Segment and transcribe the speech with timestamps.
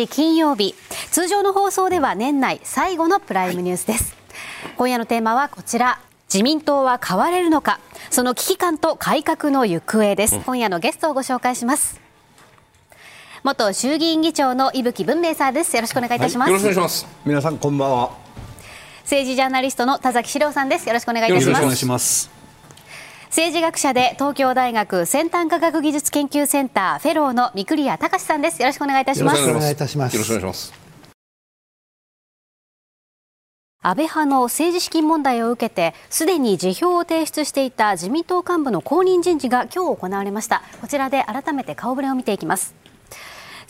[0.00, 0.74] 12月22日金曜日
[1.10, 4.16] 通常の放送では年内最後のプライムニュースです、
[4.64, 6.00] はい、今夜のテーマはこちら。
[6.32, 7.80] 自民党は変われるのか。
[8.08, 12.00] その危機感と改革の行方です、うん、今夜のゲストをご紹介します。
[13.42, 15.74] 元衆議院議長の伊吹文明さんです。
[15.74, 17.06] よろしくお願いいたします、はい、よろしくお願いします。
[17.26, 18.10] 皆さんこんばんは。
[19.02, 20.86] 政治ジャーナリストの田崎史郎さんです。
[20.86, 21.40] よろしくお願いいた
[21.74, 22.39] します
[23.30, 28.60] 政治学者で東京大学先端科学技術研究センターフェローの三栗谷隆さんです。
[28.60, 29.40] よろしくお願いいたします。
[29.40, 30.14] よろしくお願いいたします。
[30.14, 30.80] よろしくお願いします。
[33.82, 40.62] 安倍派の政治資金問題を受けてすでに辞表を提出していた自民党幹部の後任人事が今日行われました。
[40.80, 42.79] こちらで改めて顔ぶれを見ていきます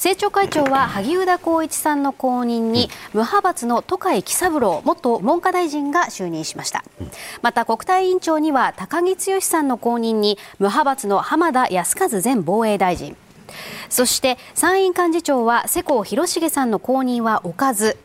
[0.01, 6.83] 政調会長は萩生田光一さんの後任に無派閥の都会喜三郎元文科大臣が就任しました。
[7.43, 13.15] また国対委員長には高木剛さんの後任に無派閥の浜田靖一前防衛大臣。
[13.91, 17.99] そして参院幹事長は世耕弘成さんの後任は置かず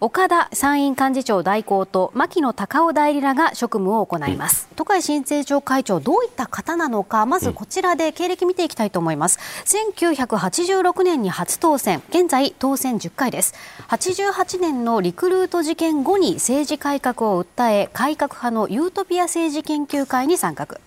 [0.00, 12.00] 岡田参院幹事長代行と牧野隆夫代理らが職務を行います、うん、都会新政調会長どういった方なのかまずこちらで経歴見ていきたいと思います、うん、1986年に初当選。
[12.10, 13.54] 現在当選10回です。
[13.88, 20.78] 88年のリクルート事件後に政治改革を訴え改革派のユートピア政治研究会に参画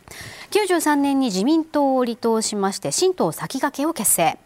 [0.52, 4.38] 93年に自民党を離党しまして新党先駆けを結成。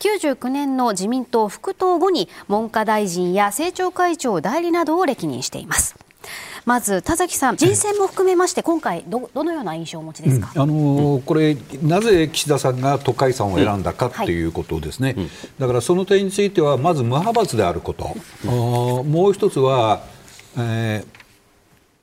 [0.00, 5.94] 99年の自民党復党後に文科大臣や政調会長代理などを歴任しています。
[6.64, 14.42] まず田崎さん、人選も含めまして、今回ど、どのような印象をお持ちですか、うん、あのー、これ、なぜ岸田さんが都会さんを選んだかと、うん、い。
[14.42, 20.04] うことですね、はい、だからその点については、まず無派閥であること、うん、もう一つは、
[20.56, 21.11] えー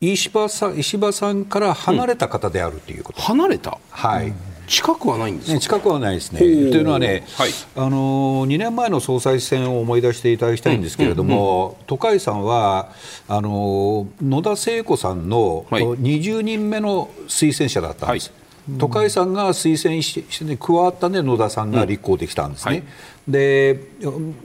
[0.01, 4.33] 石破さん石破さんから離れた方であるということ、離れた、はい、
[4.65, 5.59] 近くはないんですか？
[5.59, 6.39] 近くはないですね。
[6.39, 12.93] というのはね、はい、あの2年前の総裁選を思い出していただきたいんですけれども、都会さんは
[13.27, 18.29] あの野田聖子さんの20人目の推薦者だったんです。
[18.29, 18.77] はい。
[18.77, 22.83] 都会さんが推薦して加わったんで野田さんが立候補できたんですね。
[23.27, 23.33] うん。
[23.35, 23.79] はい、で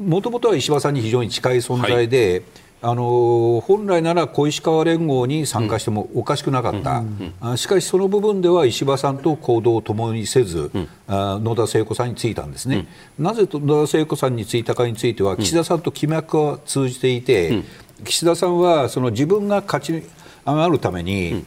[0.02, 2.42] もともとは石破さんに非常に近い存在で、はい
[2.86, 7.02] あの本来なら小石川連合に参加してもおかしくなかった、
[7.42, 12.86] うん、しかしその部分では石破さんと行動を共にせず、うん、野田聖子さんについたんですね、
[13.18, 17.62] うん、なぜ野田聖子さんについたかについては、岸田さんと気脈は通じていて、
[18.04, 20.02] 岸田さんはその自分が勝ち
[20.44, 21.42] 上がるために、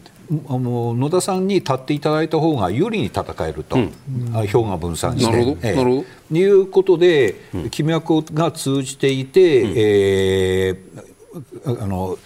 [0.50, 5.32] あの野田さんに立っていただいた方が有利に戦えると、うん、票が分散して。
[5.32, 7.36] なるほど、えー、いうことで、
[7.70, 11.17] 気脈が通じていて、うん、えー
[11.66, 12.18] あの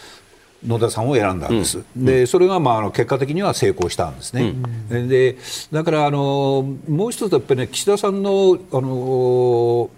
[0.65, 4.53] 野田さんを選んだんです、うん、でそれが、まあ、あの結果的には成功したんですね、
[4.89, 5.37] うん、で
[5.71, 9.89] だからあのもう一つやっぱりね岸田さんのあの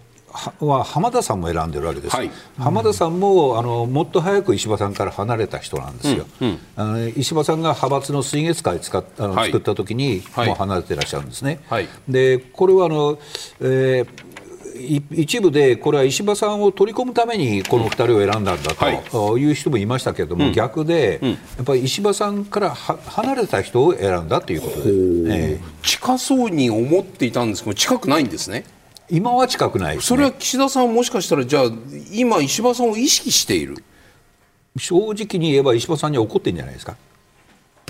[0.61, 13.19] は浜田さんも選んでるわけです、はい、浜田さんもあのもっと早く石破さんから離れた人なんですよ、うんうん、あの石破さんが派閥の水月会使っあの、はい、作った時に、もう離れてらっしゃるんですね、はい、でこれはあの、
[13.61, 14.33] えー
[15.11, 18.73] 一部でこれは石破さんを取り込むためにこの2人を選んだんだ
[19.13, 19.51] とい。
[19.51, 21.19] う人もいましたけれども、逆で、
[21.57, 24.91] やっぱり石破さんから離れた人を選んだということで、
[25.27, 28.65] え近そうに思っていたんですけど近くないんですね。
[29.09, 31.63] 今は近くない、ね、それは岸田さんはもしかしたらじゃあ
[32.11, 33.83] 今石破さんを意識している。
[34.77, 36.95] 正直に言えば石破さんには怒ってるんじゃないですか。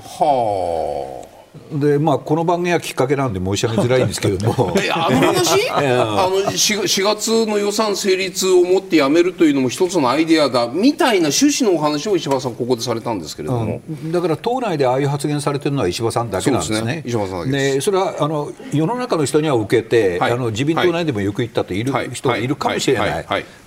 [0.01, 1.22] はあ
[1.71, 4.73] でまあ、この番組はきっかけなんで申し上げづらいんですけれども。
[4.91, 5.69] あの話？
[5.69, 5.81] あ
[6.27, 10.67] の 4, 4, 月の予算成立をもってやめるというのも一つのアイデアだ。
[10.67, 16.77] みたいな趣旨のお話を石破さんここでされたんですけれども、うん、だから党内でああいう発言されてるのは石破さんだけなんですね。
[16.79, 17.03] すね。
[17.05, 23.25] 石破さんでそれはあの世の中の人には受けて、はい、あの自民党内でもよく言ったといる人がいるかもしれない、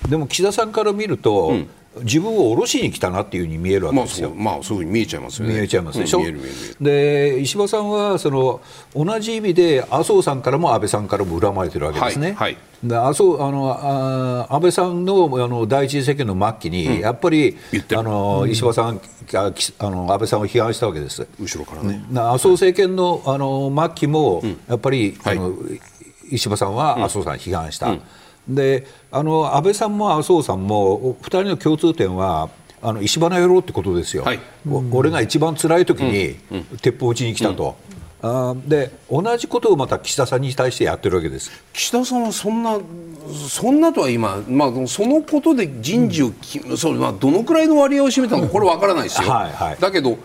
[0.08, 1.68] でも岸田さんから見ると、うん
[2.02, 4.30] 自分を下ろしに来たなっていうふうに見えるわけですよ。
[4.34, 5.54] まあ、そういうふうに見えちゃいますよね。
[5.54, 6.20] 見えちゃいますでしょ。
[6.20, 8.60] うん、で石破さんはその
[8.94, 12.28] 同じ意味で麻生さんからも安倍さんからも恨まれてるわけですね。
[12.28, 17.56] はい、はいで麻生あのあ安倍さんのあの第一次政権の末期に、うん、やっぱり
[17.96, 21.26] あの、うん、石破さんがあの安倍さんを批判したわけです。
[21.40, 22.04] 後ろからね。
[22.12, 25.54] 麻生政権のあの末期も、やっぱり、はい、あの
[26.30, 27.96] 石破さんは麻生さんを批判した。
[28.48, 32.50] であの安倍さんも麻生さんも2人の共通点は
[32.82, 34.40] あの石破野郎ってことですよ、はい、
[34.92, 36.36] 俺が一番辛い時に
[36.80, 37.76] 鉄砲撃ちに来たと。
[38.22, 41.50] あで同じことをまた岸田さんに対してやってるわけです。
[41.74, 42.78] 岸田さんはそんな
[43.48, 46.32] そんなとは今、まあ、そのことで人事を、
[46.68, 50.18] うん、それまあ、どのくらいの割合を占めたのかこれ分からないですよ、はいはい、だけど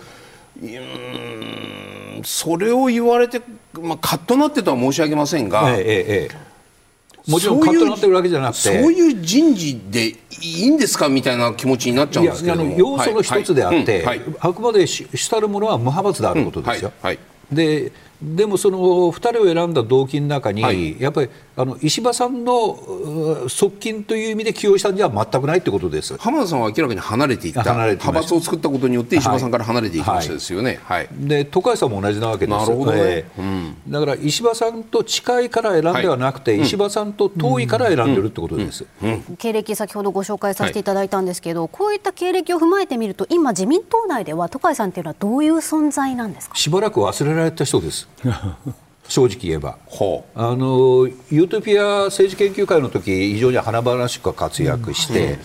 [0.61, 3.41] うんそれを言われて、
[3.73, 6.50] まあ、カッとなってとは申し上げませんが、ええええ
[7.27, 8.61] もちろんカットなってるわけじゃなくて。
[8.61, 14.05] そういう人事でいいんですかみたいな気持ちになっちゃうんですけど要素の一つであって、
[14.39, 16.91] あくまで主たるものは無派閥であることですよ。
[17.51, 17.91] で
[18.21, 26.17] でもその2人を選んだ動機の中に、はい、やっぱりあの石破さんの側近という意味で起用したんじゃ全くないということです。
[26.17, 27.63] 浜田さんは明らかに離れていった。
[27.63, 32.57] 派閥を作ったことによって石破さんから離れていきましたですよね、はい、はい、で都会さんも同じなわけです。
[32.57, 33.25] なるほど、ね。
[33.37, 38.85] うん、だから石破さんと近いから選んではなくて、はい、石破さんと遠いから選んでるってことです、
[39.37, 46.55] 経歴先ほどご紹介させていただいたんですけど、こういった経歴を踏まえてみると今自民党内では都会さんというのはどういう存在なんですか？
[46.55, 48.07] しばらく忘れられた人です
[49.11, 49.77] 正直言えば、
[50.35, 55.37] あのユートピア政治研究会の時非常に華々しく活躍して、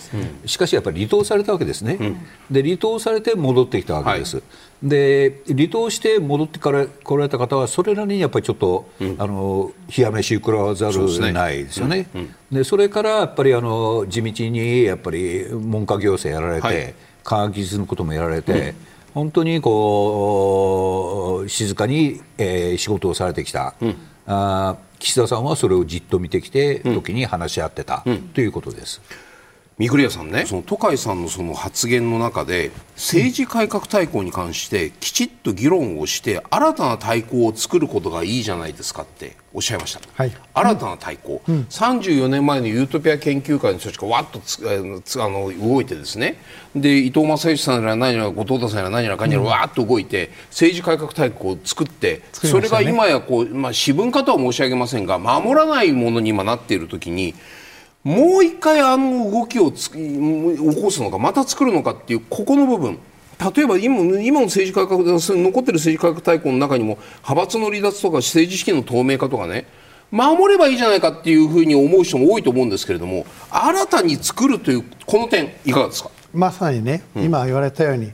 [0.43, 2.17] うん、しかしやっぱり離党されたわけですね、うん、
[2.49, 4.41] で離党されて戻ってきたわけです、は
[4.83, 12.07] い、で離党して戻ってから来られた方はそれなりにやっぱりちょっと、うん、あの冷や飯食らわざるないですよね。
[12.49, 18.75] でそれからやっぱりあの地道にやっぱり文科行政やられて、はい、科学技術のこともやられて。
[19.17, 23.95] 本当にこう静かに、えー、仕事をされてきた、うん、
[24.27, 29.01] あ岸田さんはそれをじっと見てきて、時に話し合ってた、うん、ということです。
[29.77, 46.39] 三栗屋さんね、その都会さんのその発言の中で、政治改革大綱に関してきちっと議論をして、新たな大綱を作ることがいいじゃないですかっておっしゃいました、はい、新たな大綱、うん、34年前のユートピア研究会の人たちがわっとつあの動いて、ですね。
[46.75, 57.35] で伊藤正義さんやら何やら後藤田さんやら何やらかにやらわっと動いて、政治改革大綱を作って、それが今やこう、まあ、私文化とは申し上げませんが、守らないものに今なっているときに、
[58.03, 62.99] もう一回あの動きを起こすのかまた作るのかっていうここの部分。
[63.55, 69.65] 例えば今今の政治改革残ってる政治改革大綱の中にも派閥の離脱とか政治資金の透明化とかね。
[70.09, 76.09] 守ればいいじゃないかっていうふうに思う人も多いと思うんですけれども新たに作るというこの点いかがですか？
[76.33, 78.13] まさにね、うん、今言われたように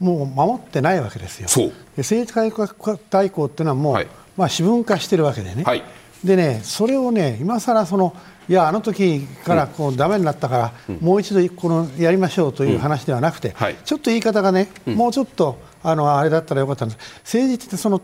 [0.00, 1.70] もう守ってないわけですよ。
[1.98, 4.06] 政治改革大綱っていうのはもう、はい、
[4.38, 5.82] まあ、私文化してるわけでね、はい、
[6.24, 8.16] でねそれをね今更その
[8.48, 17.20] いやあの時からこうダメになったから、もう一度このやりましょうという話ではなくて、はい、ちょっと言い方がね、もうちょっとあのあれだったらよかったんです。
[17.24, 18.00] 政治ってその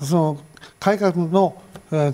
[0.00, 0.38] その
[0.80, 1.60] 改革の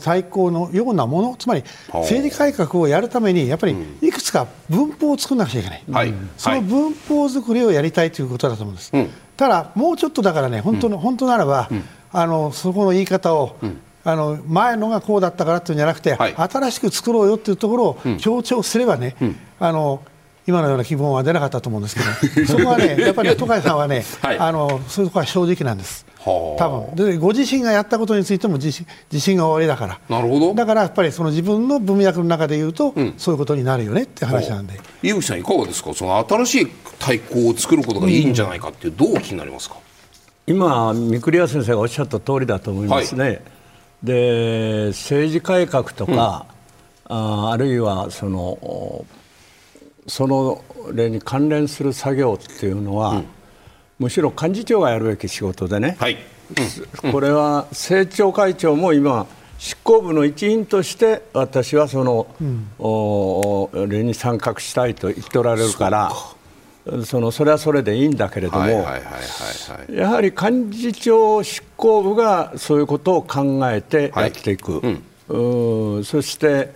[0.03, 8.93] 対抗のようなものつまり政治改革をやるためにやっぱりいくつか文法を作らなくちゃいけない、はい、その文法作りをやりたいということだと思うんです、
[9.37, 11.71] ただもうちょっとだからね本当の、本当ならば、
[12.13, 13.57] あのそこの言い方を、
[14.05, 20.03] あの前のがこうだったからっていうんじゃなくて、はい、新しく作ろうよっていうところを強調すればね、うん、あの
[20.47, 21.95] 今のような希望は出なかったと思うんです
[22.35, 26.05] けど、 そこはね、やっぱり都会さんはね、はい、あのそういうところは正直なんです。
[26.25, 26.57] 多
[26.97, 26.97] 分。
[26.97, 29.99] でご自身がやったことについても自信自信がおありだから。
[30.09, 30.55] なるほど。
[30.55, 34.81] だからやっぱりその自分の文脈の中で言うと、うん、そういうことになるよねって話なんで。
[35.05, 35.95] 井口さん、いかがですか？
[35.95, 36.69] その新しい
[36.99, 39.77] 対抗を作ることがいいんじゃないかっていう、どう気になりますか？
[40.49, 43.23] 今、三栗屋先生がおっしゃった通りだと思いますね。
[43.25, 43.41] はい
[44.03, 46.47] で政治改革とか、
[47.09, 49.05] うん、ああるいはその
[50.07, 53.27] その例に関連する作業っていうのは、うん、
[54.01, 56.19] むしろ幹事長がやるべき仕事でね、はい。
[57.05, 59.27] うん、これは政調会長も今
[59.59, 66.13] 執行部の一員として私はその、うん、お例に参画したいと言っておられるから。
[67.05, 68.67] そのそれはそれでいいんだけれども、
[69.89, 76.73] やはり幹事長執行部がそういうことを考えてやっていく、はいうん、そして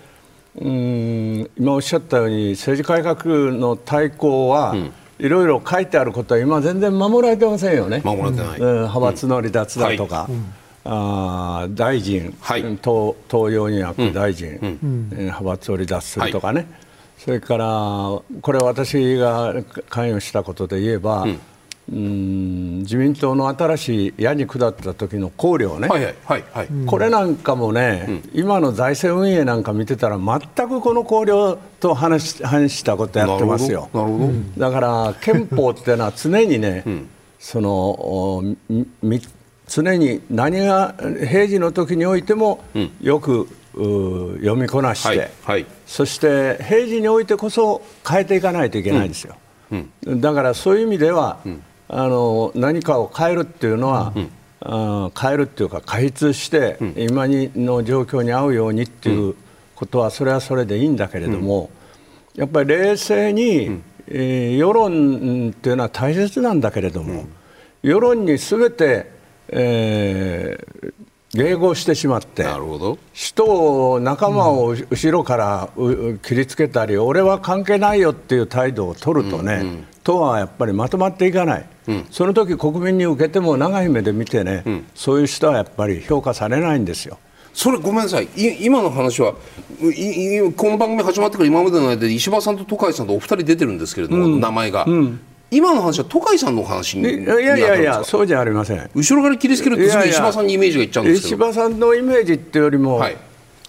[0.54, 4.92] うん今おっしゃったように政治改革の対抗は、うん。
[5.18, 8.02] いろいろ書いてあることは今全然守られてませんよね。
[8.04, 8.60] 守られてない。
[8.60, 10.34] うん、派閥の離脱だとか、うん。
[10.36, 16.85] はい、あ大臣、はい、党党四役大臣、うん、派閥を離脱するとかね、はい
[17.18, 17.66] それから
[18.40, 19.54] これは私が
[19.88, 21.40] 関与したことで言えば、うん。
[21.92, 33.88] うん自民党の新しい矢に下った時の綱領ね、はいはいはいはい、これなんかもね、うん、今の財政運営なんか見てたら全くこの綱領と話反したことやってますよ。
[33.94, 37.08] なるほどだから憲法っていうのは常にね、うん、
[37.38, 38.42] その
[39.68, 40.94] 常に何が
[41.28, 42.64] 平時の時においても
[43.00, 49.36] よく読みこなして、はいはい、そして平時においてこそ変えていかないといけないんですよ、
[49.70, 54.14] うんうん、だからそういう意味では、うん、あの何かを変えるっていうのは、
[54.60, 59.34] あ変えるっていうか開通して、今の状況に合うようにっていう
[59.74, 61.70] ことはそれはそれでいいんだけれども、
[62.34, 67.26] やっぱり冷静に、えー、世論っていうのは大切なんだけれども、
[67.82, 69.12] 世論にすべて、
[69.48, 70.94] えー
[71.34, 72.98] 迎合してしまってなるほど。
[73.12, 73.44] 人
[73.92, 75.68] を仲間を後ろから
[76.22, 87.18] 切りつけたり、俺は関係ないよっていう態度を取るとね、うんうん、党はやっぱりまとまっていかない、うん、その時国民に受けても長い目で見てね、うん、そういう人はやっぱり評価されないんですよ。
[87.52, 88.28] それごめんなさい。
[88.60, 89.38] 今の話はこ
[89.80, 94.86] の番組始まってから今までの間で石破さんと戸海さんとお二人出てるんですけれども、名前が、
[95.50, 98.90] 今の話は戸海さんの話にいやいやいやそうじゃありません。
[98.94, 101.48] 後ろから切りつけるとすぐ石破さんにイメージがいっちゃうんですけど。
[101.48, 103.16] 石破さんのイメージっていうよりも、はい、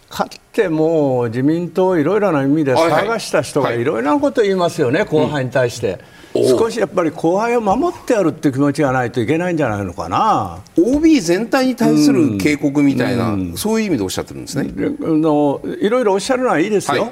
[0.09, 3.83] かつても自民党いろいろな意味で探した人がい。
[3.83, 5.99] ろいろなことを言いますよね、はいはい、後輩に対して。
[6.33, 6.39] う。
[6.39, 10.59] ん、少しやっぱり後輩を守ってやるっていう気持ちがないといけないんじゃないのかな。
[10.77, 14.71] OB 全体に対する警告みたいな、うん、そういう意味でおっしゃってるんですね。
[14.73, 17.11] のいろいろおっしゃるのはいいですよ、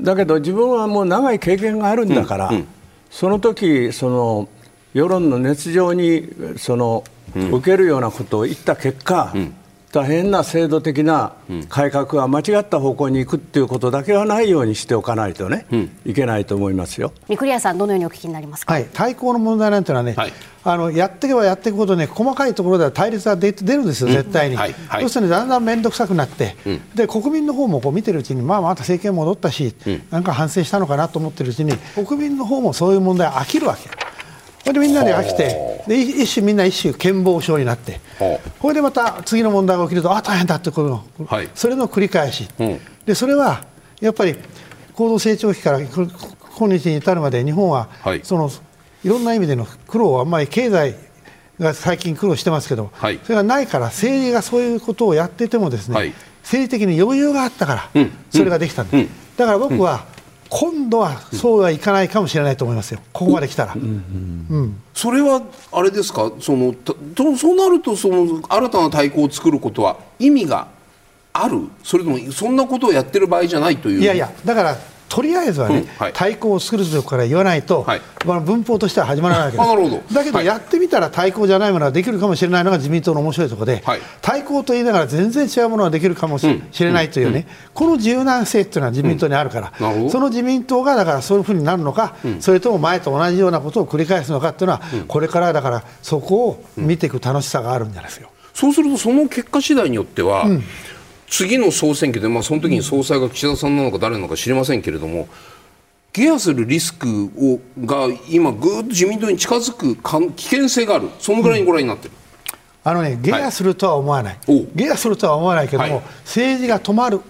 [0.00, 2.66] だけど自分はもう長い経験があるんだから、うん
[3.10, 4.48] その時その
[4.94, 9.54] 世論の熱情にその、受けるようなことを言った結果、うん、
[9.90, 11.32] 大変な制度的な
[11.70, 17.12] 改革は間違った方向に行くっていうことだけはないようにしておかないとね、うん、いけないと思いますよ。
[17.28, 18.74] 三栗屋さんどのようにお聞きになりますか？
[18.74, 20.32] はい、対抗の問題なんていうのはね、はい、
[20.64, 24.56] あのやっていけばやっていくほどね細かいところでは対立が出出るんですよ絶対に。
[24.56, 29.74] うんはいはい、要するにだんだん面倒くさくなって、うん、で国民の方もこう見てるうちにまあまた政権戻ったし、
[30.10, 33.88] なんか反省したのかなと思ってるうちに国民の方もそういう問題飽きるわけ。
[34.68, 38.00] これでみんなで飽きてで一種みんな一種健忘症になって
[38.58, 40.82] これでまた次の問題が起きるとあ大変だってこ
[41.16, 42.64] との、はい、それの繰り返し、う。
[42.64, 43.64] ん、でそれは
[44.02, 44.36] やっぱり
[44.92, 48.50] 高度成長期から今日に至るまで日本は、はい、その
[49.04, 50.96] いろんな意味での苦労はあんまり経済
[51.58, 54.60] が最近苦労してますけど、はい、それがないから政治がそう。
[54.60, 54.80] いう。
[54.80, 59.00] ことをやっててもですね、はい政治的に余裕があったから、それができたんです、う。
[59.00, 60.06] ん、だから僕は、
[60.50, 63.74] 今度はそうはいかないかもしれないと思いますよ、ここまで来たら。
[63.74, 66.32] うん、それはあれですか？
[66.40, 66.74] その
[67.36, 70.68] そうなるとその新たな対抗を作ることは意味が
[71.32, 71.68] ある？
[71.82, 74.00] それともそんなことをやってる場合じゃないという？
[74.00, 74.76] いやいやだから
[75.08, 79.68] とりあえずはね、対抗を作るとこから言わないと、はい、まあ、文法としては始まらないわけです。
[79.68, 80.02] なるほど。
[80.12, 86.46] だけど、やってみたら対抗じゃないものができるかもしれないのが自民党の面白いところで、はい、対抗と言いながら全然違うものができるかもし
[86.80, 89.72] れないというね、この柔軟性っていうのは自民党にあるから、
[90.10, 98.28] その自民党がだからそういうふうになるのか、それとも前と同じようなことを繰り返すのかっていうのは、これからだからそこを見ていく楽しさがあるんじゃないですよ。
[98.54, 100.46] そうするとその結果次第によっては、
[101.30, 105.28] 次の総選挙で、まあ、その時に総裁が岸田さんなのか誰なのか知りませんけれども、
[106.12, 112.14] ケアするリスクをが今、ぐーっと自民党に近づくか危険性がある、そのぐらいにご覧になってる。
[112.84, 117.20] あのね、ゲアするとは思わない、はい、ゲアするとは思わないけども、はい、政治が止まる、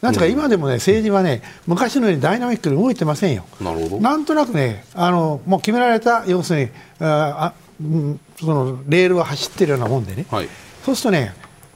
[0.00, 3.44] なんとか今でもね、政治はね、昔のようにダイナミックに動いてませんよ。
[3.60, 4.00] なるほど。
[4.00, 6.68] なんとなくね、あのもう決められた、要するに、
[7.00, 7.52] あ
[8.40, 10.48] そのレールを走ってるようなもんでね、はい、
[10.84, 11.34] そうするとね、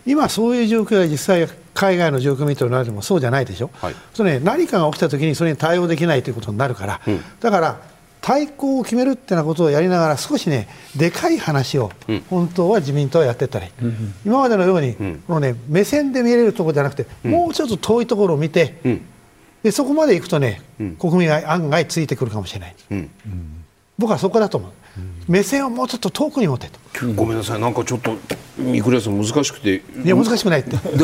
[0.09, 7.81] 今、そういう状況が実際、海外の状況を見ておられてもそうじゃないでしょ、はい、それ、ね、何かが起きたときにそれに対応できないということになるから、うん、だから
[8.21, 11.93] 対抗を決めるってなことをやりながら少しねでかい話を
[12.31, 18.75] 本当は自民党はやってたり、うん、今までのように、うん、このね目線で見れるところじゃなくて、もうちょっと遠いところを見て、
[19.63, 20.63] でそこまで行くとね、
[20.99, 22.75] 国民が案外ついてくるかもしれない、
[23.99, 24.73] 僕はそこだと思う。
[25.29, 26.81] 目線をもうちょっと遠くに持ってと、
[27.15, 27.61] ごめんなさい。
[27.61, 28.17] なんかちょっと
[28.57, 29.83] 三倉さん難しくて。
[30.05, 30.77] いや難しくないって。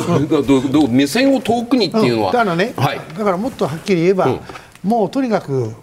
[0.73, 4.41] ど目線を遠くにっていうのは、うん、だからね、はい、だからもっとはっきり言えば、うん、
[4.83, 5.75] もうとにかく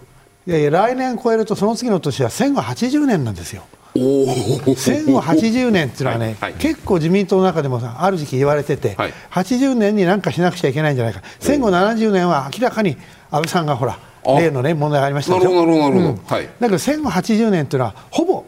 [0.46, 3.62] いやいや来年超えるとその次の年は戦後80年なんですよ。
[3.94, 6.52] 戦後80年っていうのはね、はい。
[6.52, 12.96] はい、結構自民党の中でもある時期言われてて、はい、80年に何かしなくちゃいけないんじゃないか、戦後70年は明らかに
[13.30, 15.36] 安倍さんがほら、例の、ね、問題がありました。
[15.36, 18.44] なるほどなるほど、うん、はい、だけど戦後80年というのはほぼ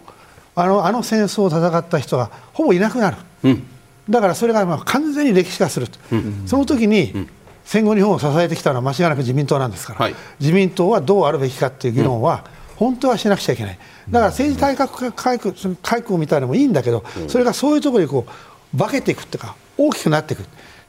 [0.54, 3.66] あのあの戦争を戦った人がほぼいなくなる、うん、
[4.08, 7.28] だからそれがまあ完全に歴史化すると、うん、その時に、うん、
[7.64, 12.44] 戦後日本を支えてきたのは間違いなく自民党なんですから、はい、自民党はどうあるべきかっていう議論は、
[12.76, 13.78] 本当はしなくちゃいけない、
[14.10, 18.26] だから政治改革改革改革みたいなのもいいんだけど、それがそういうところにこ
[18.74, 20.44] う化けていくっていうか、大きくなっていく。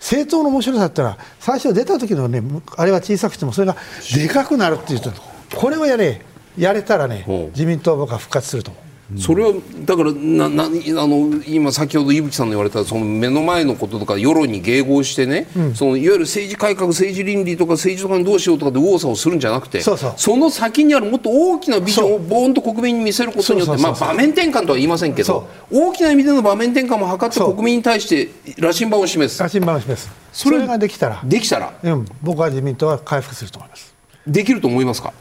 [0.05, 2.43] 政党の面白さっていうのは最初出た時のね
[2.77, 3.75] あれは小さくてもそれが
[4.13, 5.11] でかくなるっていうと
[5.55, 6.21] これをやれ。
[6.57, 8.71] やれたらね自民党は僕は復活すると。
[8.71, 8.84] 思う。
[9.19, 9.53] それは
[9.85, 19.95] だからななあの今先ほど伊吹さんの言われたその目の前のこととか世論に迎合してね、うん、そのいわゆる政治改革政治倫理とか政治とかにどうしようとかで右往左往するんじゃなくてそ
[20.37, 29.39] の先にあるもっと大きなビジョンをボーンと国民に見せることによってまあ場面転換とは言いませんけど大きな意味での場面転換も図って国民に対して羅針盤を示す。
[29.39, 30.09] 羅針盤を示す。
[30.33, 33.93] それができたらできたら、うん、僕は自民党は回復すると思います。
[34.25, 35.13] できると思いますか？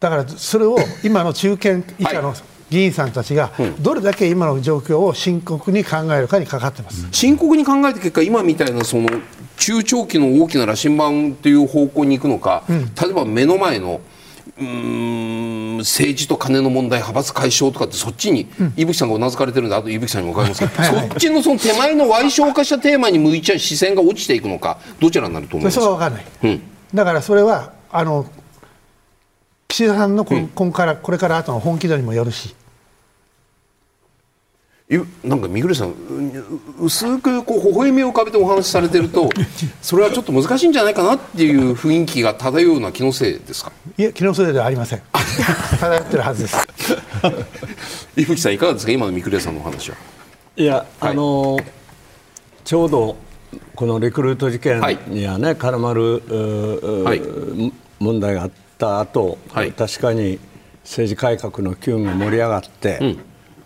[0.00, 2.38] だからそれを今の中堅以下の、はい
[2.70, 7.08] 議員さんたちがどれだけ今の状況を深刻に考えるかにかかってます。
[7.10, 9.08] 深刻に考えた結果今みたいなその
[9.56, 14.00] 中長期の大きな羅針盤という方向に行くのか、うん、例えば目の前の
[14.58, 25.74] うん政治と金の問題、派閥解消とかってそっちに、うん、伊吹さんがうなずかれてるんで、あと伊吹さんにも伺いますけど、そっちのその手前の矮小化したテーマに向いちゃう視線が落ちていくのか、どちらになると思います？
[25.74, 26.62] それは分からない、うん、
[26.94, 28.26] だからそれはあの
[29.68, 32.54] 岸田さんのこ,、ん、からこれから後の本気度にもよるし。
[35.22, 35.94] なんか三浦さん
[36.80, 39.30] 薄くこう微笑みを浮かべてお話しされてると
[39.80, 43.70] それはちょっと難しいんじゃないかなっていう雰囲気が漂うような気のせいですか？
[43.96, 45.02] いや気のせいではありません。
[45.78, 46.56] 漂ってるはずです。
[48.16, 48.90] 伊吹さんいかがですか？
[48.90, 49.96] 今の三倉さんのお話は。
[50.56, 51.56] いや、はい、あの
[52.64, 53.16] ちょうど
[53.76, 57.22] このリクルート事件にはね、はい、絡まる、はい、
[58.00, 60.40] 問題があった後、はい、確かに
[60.82, 63.18] 政治改革の機運が盛り上がって、うん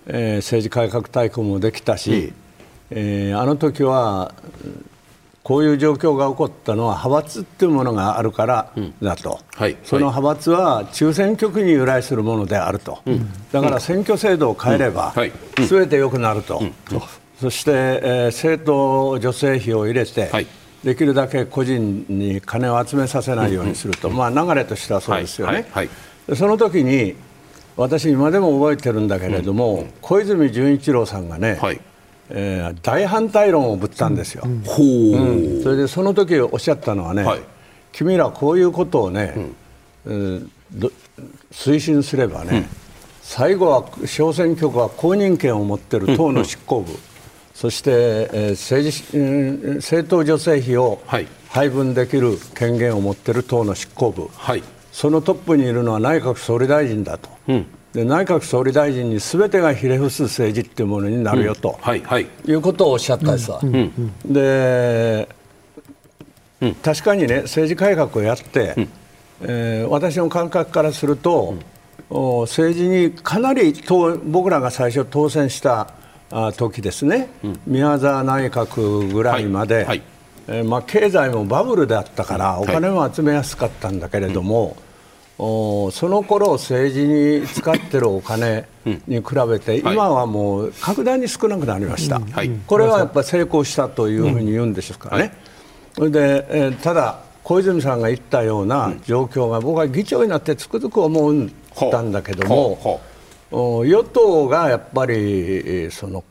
[0.06, 2.34] えー、政治改革大綱もできたし、うん、
[2.90, 4.34] えー、あの時は
[5.44, 15.14] こういう状況が起こったのは派閥っていうものがあるからだと、うんはい、その派閥は中選挙区に由来するものであると、うん、だから選挙制度を変えれば、
[15.66, 16.62] すべて良くなると、
[17.38, 20.46] そして、えー、政党助成費を入れて、はい、
[20.82, 25.66] できるだけ個人に金を集めさせないようにすると、まあ、流れとしてはそうですよね。
[26.34, 27.16] その時に
[27.76, 31.80] 私、今でも覚えてるんだけれども、うん、小泉純一郎さんがね、はい、
[32.30, 34.62] えー、大反対論をぶったんですよ、うん。
[35.12, 35.60] う。
[35.60, 37.40] ん、それでその時おっしゃったのはね、はい、
[37.92, 39.34] 君らこういうことをね、
[40.04, 40.50] うん、
[41.52, 42.68] 推進すればね、
[43.22, 46.92] 最後は小選挙区は公認権を持っている党の執行部、
[47.54, 51.00] そして、えー、政治政党助成費を
[51.48, 54.62] 配分できる権限を持っている党の執行部、はい、
[54.94, 63.60] そのトップにいるのは内閣総理大臣だと、うん、で内閣総理大臣にすべてがひれ伏す政治っていうものになるよと、うんはいはい、いうことをおっしゃったんですわ。
[64.24, 65.28] で、
[66.84, 68.88] 確かにね政治改革をやって、うん、
[69.40, 71.56] えー、私の感覚からすると、
[72.08, 73.74] 政治にかなり
[74.26, 75.92] 僕らが最初当選した
[76.56, 77.30] 時ですね、
[77.66, 80.13] 宮沢内閣ぐらいまで、はいはい
[80.48, 84.76] えーまあ、経済もバブルであったからお金も集めやすかったんだけれども、
[85.38, 88.68] おその頃政治に使ってるお金
[89.08, 92.20] に比べて、今はもう格段に少なくなりました、
[92.66, 95.32] これはやっぱり成功したというふうに言うんでしょうかね。
[95.94, 101.48] それで、えー、ただ小泉さんが言ったような状況が僕は議長になってつくづく思っ
[101.90, 103.00] たんだけども、
[103.50, 106.22] 与党がやっぱりその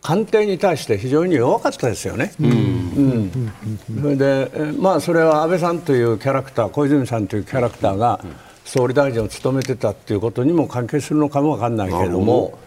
[0.00, 2.32] 官邸に対して非常に弱かったですよね。
[2.40, 3.52] うん、
[4.00, 8.24] それで、まあ、それは安倍さんというキャラクター小泉さんというキャラクターが
[8.64, 12.58] 総理大臣を務めてたということにも関係するのかも分からないけれども。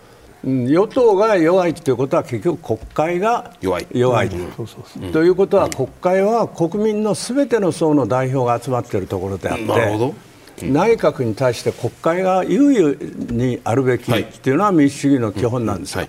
[0.46, 3.88] 与党が弱いということは結局国会が弱い。
[3.92, 5.24] 弱い、と。
[5.24, 10.14] いうことは国会は国民のすべての層の代表が集まっているところであって、
[10.62, 14.54] 内閣に対して国会が優位にあるべきとい。
[14.54, 16.06] うのは民主主義の基本なんですよ。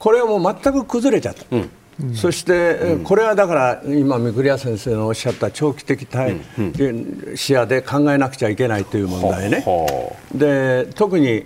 [0.00, 1.44] これはもう全く崩れちゃった。
[1.50, 1.70] うん。
[2.14, 6.08] そして、これはだから今、三栗屋先生のおっしゃった長期的
[7.36, 9.64] 視野で考えなくちゃいけないという問題ね、
[10.34, 11.44] で特に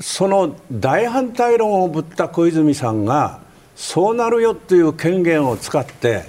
[0.00, 3.40] その大反対論をぶった小泉さんが
[3.74, 6.24] そうなるよという権限を使って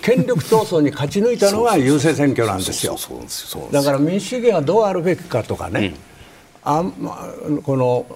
[0.00, 2.96] 権力闘争に勝ち抜いたのが郵政選挙なんですよ。
[3.72, 5.94] だから民主主義はどうあるべきかとかね、
[6.62, 6.84] あ
[7.64, 8.06] この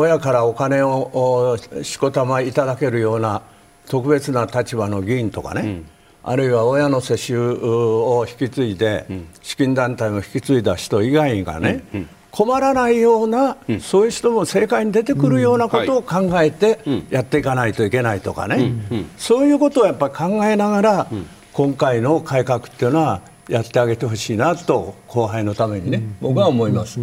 [0.00, 3.42] 親からお金をしこたまいただけるような
[3.88, 5.86] 特別な立場の議員とかね、うん、
[6.22, 16.78] あるいは親の世襲を引き継いで、うん、資金団体も引き継いだ人以外がね、うん、困らないような、そういう人も政界に出てくるようなことを考えて
[17.10, 18.70] やっていかないといけないとかね、
[19.16, 21.06] そういうことをやっぱり考えながら、
[21.52, 27.00] 今回の改革っていうのはやってあげてほしいなと後輩のためにね、僕は思います。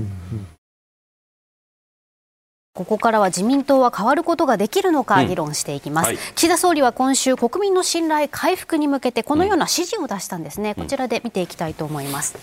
[2.76, 12.36] ここからは自民党は変わることができるのか議論していきます、うんはい、岸田総理は今週国民の信頼回復に向けてこのような指示を出したんですね、うん、こちらで見ていきたいと思います。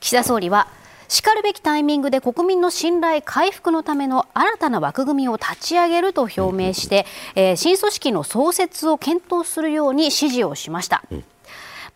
[0.00, 0.68] 岸田総理は
[1.08, 11.24] しかるべきタイミングで国民の信頼回復のための新たな枠組みを立ち上げると表明して、えー、新組織の創設を検討するように指示をしました、うん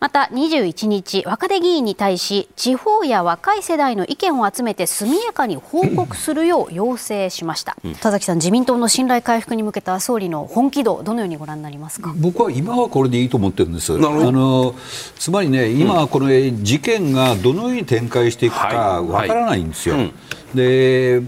[0.03, 12.13] また21日若手議員に対し地方や若い世代の意見を集めて速やかに報告するよう要請しました、うん、田崎さん自民党の信頼回復に向けた総理の本気度どのようにご覧になりますか？
[12.17, 13.93] 僕は今はこれでいいと思ってるんです。
[13.93, 14.75] あの
[15.17, 16.27] つまりね今この
[16.61, 20.13] 事件がどのように展開していくかわからないんですよ、はいはい、
[20.57, 21.21] で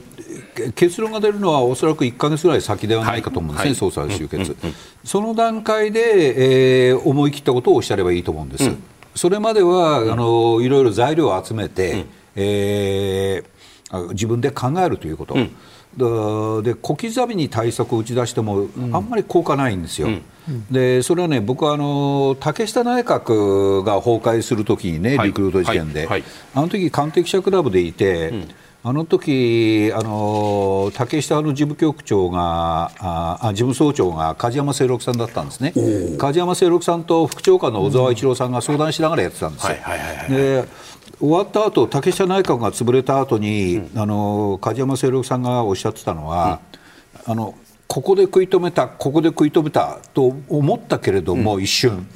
[0.75, 8.65] 結論が出るのはおそらく1か月ぐらい先ではないかと思うんですね、はい、総裁集結、うんうん、その段階で、えー、思い切ったことをおっしゃればいいと思うんです。
[8.65, 8.83] うん、
[9.15, 15.35] それまでは、あのいろいろ材料を集めて、うん、えー、自分で考えるということ。
[15.97, 20.09] で小刻みに対策を打ち出しても、あんまり効果ないんですよ。
[20.69, 26.09] でそれはね、僕はあの竹下内閣が崩壊するときにね、リクルート事件で、はい。
[26.09, 28.47] はい、あの時官邸記者クラブでいて、うん
[28.87, 35.73] あの時あの竹下の事務局長があ事務総長が梶山清六さんだったんですね、
[36.19, 39.75] 梶山清六さんと副長官の小沢一郎さんが相談しながらやってたんですよ。
[40.29, 40.65] で
[41.19, 46.59] 終わった後竹下内閣が潰れた後に、うん、あの梶山清六さんがおっしゃってたのは、
[47.25, 47.55] うん、あの
[47.87, 52.07] ここで食い止めた、ここで食い止めたと思ったけれども、うん、一瞬、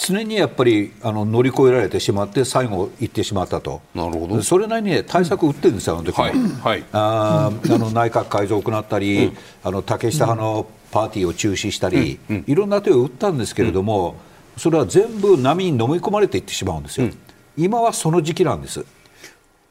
[0.00, 3.80] 常にやっぱりあの乗り越えられてしまって最後行ってしまったと。
[3.96, 4.42] なるほど。
[4.42, 14.14] それなりに、ね、対策打ってるんですよ、あの時は、はいはい、ああの内閣改造を行ったり、うん、あの竹下派のパーティーを中止したり、うん、いろんな手を打ったんですけれども、
[14.54, 17.08] うん、それは全部波に飲み込まれていってしまうんですよ、
[17.56, 18.84] 今はその時期なんです。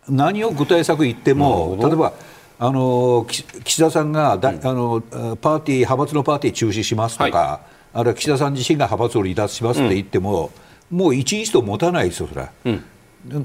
[0.10, 2.14] 何を具体策言っても例えば
[2.60, 5.02] あの岸田さんがだ、あの
[5.42, 10.52] パーティー派閥のパーティー中止しますとか、はいあるいは岸田さん自身が派閥を離脱しますって言っても、
[10.92, 12.52] うん、もう一日と持たないですよ、それは。
[12.66, 12.84] うん、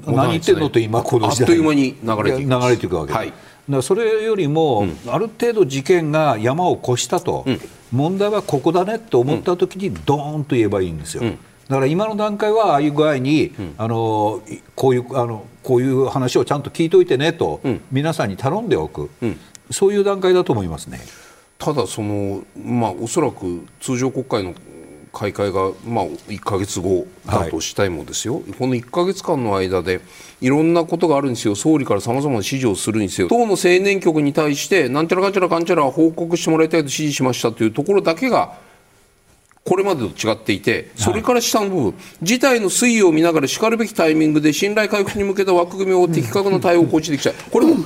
[0.07, 1.49] 何言ってんのと今、この時代。
[1.49, 3.39] あっという間に流れていく流れていくわけ、はい、だか
[3.69, 7.47] らそれよりも、うん、ある程度事件が山を越したと、
[7.91, 11.23] 問題はここだねと思ったときに、どーんと言えばいいんですよ。
[11.69, 14.43] だから今の段階はああいう具合に、あの
[14.77, 19.09] こういうあのこういう話をちゃんと聞いといてねと、皆さんに頼んでおく、
[19.71, 21.01] そういう段階だと思いますね。
[21.63, 24.53] ただその、まあ、おそらく通常国会の
[25.13, 30.01] 開会が、まあ、1か月後だとしたいもですよ、はい、この1か月間の間で
[30.41, 38.55] いろんなことがあるんですよ、総理からさまざまな指示をするんですよ、党の青年局に対して、なんちゃらかんちゃらかんちゃら報告してもらいたいと指示しましたというところだけが、
[39.65, 47.31] これまでと違っていて、それから下の部分、はい、事態の推移を見ながらしかるべきタイミングで信頼回復に向けた枠組みを的確な対応を講じていきた。
[47.31, 47.77] い、これも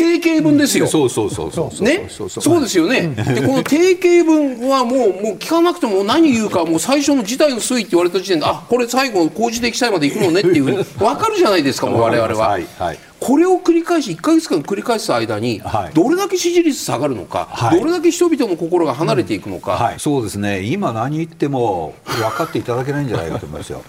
[0.00, 0.86] 定型文ですよ。
[0.86, 1.84] そうそうそうそう。
[1.84, 2.06] ね？
[2.08, 3.08] そうですよね。
[3.08, 12.48] で、この定型文はもう、もう聞かなくても何言うか、もう最初の事態の推移って言われた時点で、あ、これ最後、工事で記載まで行くのねっていうふうに 分かるじゃないですか、もう我々は。
[12.48, 15.60] はいはいこれを繰り返し、1か月間繰り返す間に、
[15.92, 23.82] どれだけ支持率下がるのか、はい、どれだけ人々の心が離れていくのか、うんはい、そうですね、今、何言っても分かっていただけないんじゃないかと思いますよ。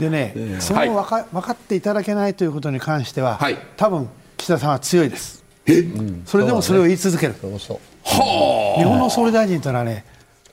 [0.00, 4.08] でね、その分か分かっていただけないということに関しては、はい、多分
[4.40, 5.44] 岸田さんは強いです。
[5.66, 5.84] え、
[6.24, 7.34] それでもそれを言い続ける。
[7.40, 10.04] そうそうは日本の総理大臣というのはね、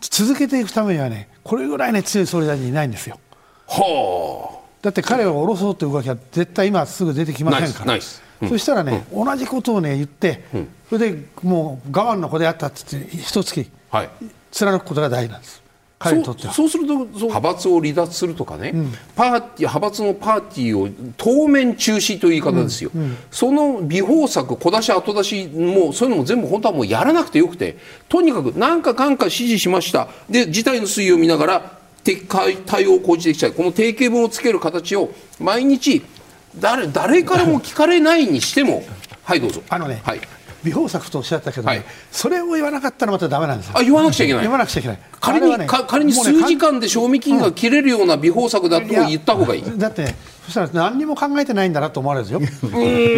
[0.01, 3.17] 続けていくためにはね、これぐらいね強い総理大臣いないんですよ。
[3.67, 4.57] はあ。
[4.81, 7.93] だって彼を下ろそうという動きは絶対今すぐ出てきませんから。
[7.93, 14.09] うん、そしたらね、うん、同じことをね言って、うん、それでもう我慢の子であったって言って一月、はい、
[14.51, 15.63] 貫くことが大事なんです。
[15.99, 16.53] 彼にとっては。
[16.53, 27.77] そうすると派閥を離脱するとかね、うん、パーティー派閥のパーティーを当面中止という言い方ですよ、うんうん、その微方策、小出し、後出し、もうそういうのも全部本当はもうやらなくてよくて、
[28.09, 31.77] とにかく何かかんか指示しました、で事態の推移を見ながら
[32.67, 36.05] 対応を講じていきたい、この定型文をつける形を毎日
[36.59, 38.83] 誰、誰からも聞かれないにしても、
[39.23, 39.61] はい、どうぞ。
[39.69, 40.21] あのね、はい
[40.67, 44.41] 微方策とおっしゃったけど、ねはい、それを言わなかったらまただめなんですあ言わなくちゃいけない。
[44.43, 44.99] 言わなくちゃいけない。
[45.19, 52.71] 仮に、ね、仮に数時間で賞味期限が切れるような微方策だと言った方がいい、いだって、ね、そしたら何にも考えてないんだなと思われるんですよ。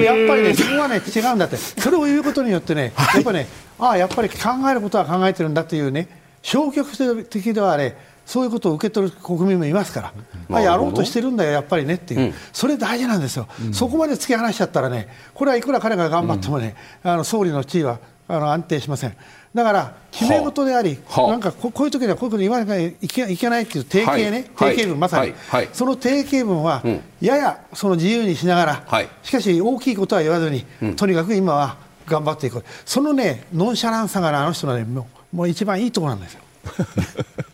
[0.03, 1.57] やっぱりねそこはね違うんだって。
[1.57, 3.47] それを言うことによってねやっぱりね
[3.79, 4.35] ああやっぱり考
[4.69, 6.07] えることは考えてるんだっていうね
[6.41, 6.91] 消極
[7.25, 7.95] 的ではあれ
[8.29, 10.13] そういうことを受け取る国民もいますから、
[10.47, 19.17] まあ、やろうとしてるんだよ、やっぱりねっていう、うん、それ大事なんですよ、うん、そこまで突き放しちゃったらね、これはいくら彼が頑張ってもね、うん、あの総理の地位はあの安定しません。
[19.51, 26.83] だから決め事であり、はあ、なんかこういう時にはこういうこと言わなきゃいけいけないっていう定型ね、はい、定型文、まさに、はい、その定型文は、
[27.19, 30.65] ややその自由にしながら、はい、しかし大きいことは言わずに、
[30.97, 36.41] とにかく今は頑張っていく、そのね、ノンシャランさが、あの人のね、もうもう一番いいところなんですよ。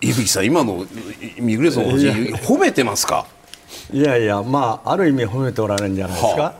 [0.00, 0.86] 井口さん、今の
[1.38, 3.26] ミグレソン褒めてますか？
[3.92, 6.42] いやいや、まあ、ある意味褒めておられるんじゃないですか。
[6.42, 6.54] は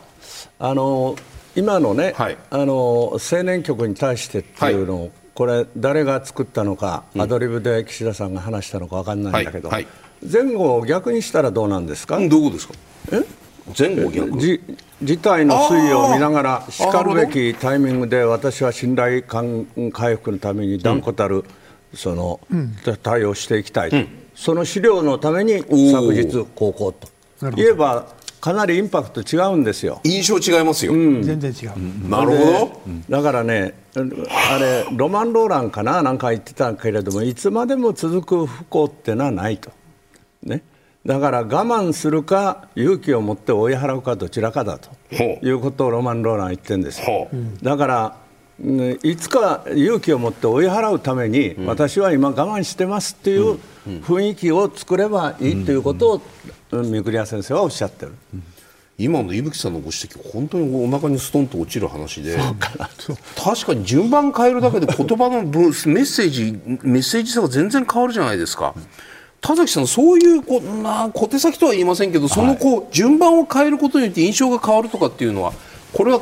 [0.59, 1.17] あ、あの
[1.57, 9.87] 今のね、はい、あの青年局に対してっていうのを、はい、これ誰が作ったのか、うん、アドリブで岸田さんが話したのか分かんないんだけど、はい、
[10.31, 12.75] 前後を逆にしたらどうなんですか、うん、どうですか？
[13.13, 13.25] え？
[13.79, 14.41] 前後逆？
[14.41, 14.61] じ
[15.03, 21.45] 事態の推移を見ながらしかるべきタイミングで私は信頼感回復のために断固たる、うん
[21.95, 25.75] その、うん、対応していきたい、うん、その資料のために昨
[26.13, 27.09] 日、高校と。
[27.57, 28.07] 言えば
[28.41, 30.01] かなりインパクト違うんですよ。
[30.05, 32.81] 印象違いますよ、うん、全然違う、なるほど。
[33.09, 36.03] だからねあれロマン・ローランかな？
[36.03, 39.71] なんか言ってたけれどもいつまでも続く不幸ってのはないと。
[40.43, 40.63] ね。
[41.05, 44.91] だから我慢するか勇気を持って追い払うかどちらかだと。
[45.15, 47.29] いうことをロマン・ローラン言ってるんですよ。
[47.63, 48.17] だから
[49.03, 53.59] いつか勇気を持って追い払うために、私は今我慢してますっていう
[54.03, 56.21] 雰囲気を作ればいいということ
[56.71, 58.13] を三栗屋先生はおっしゃってる。
[58.99, 62.37] 今の伊吹さんのご指摘本当にお腹にストンと落ちる話で
[63.35, 68.75] 確かに順番変えるだけで言葉のメッセージメッセージ性が全然変わるじゃないですか。
[69.41, 75.55] 田崎さん、そういうこな小手先とは言いませんけど、そのこう順番を変えることによって印象が変わるとかっていうのは、
[75.95, 76.21] これは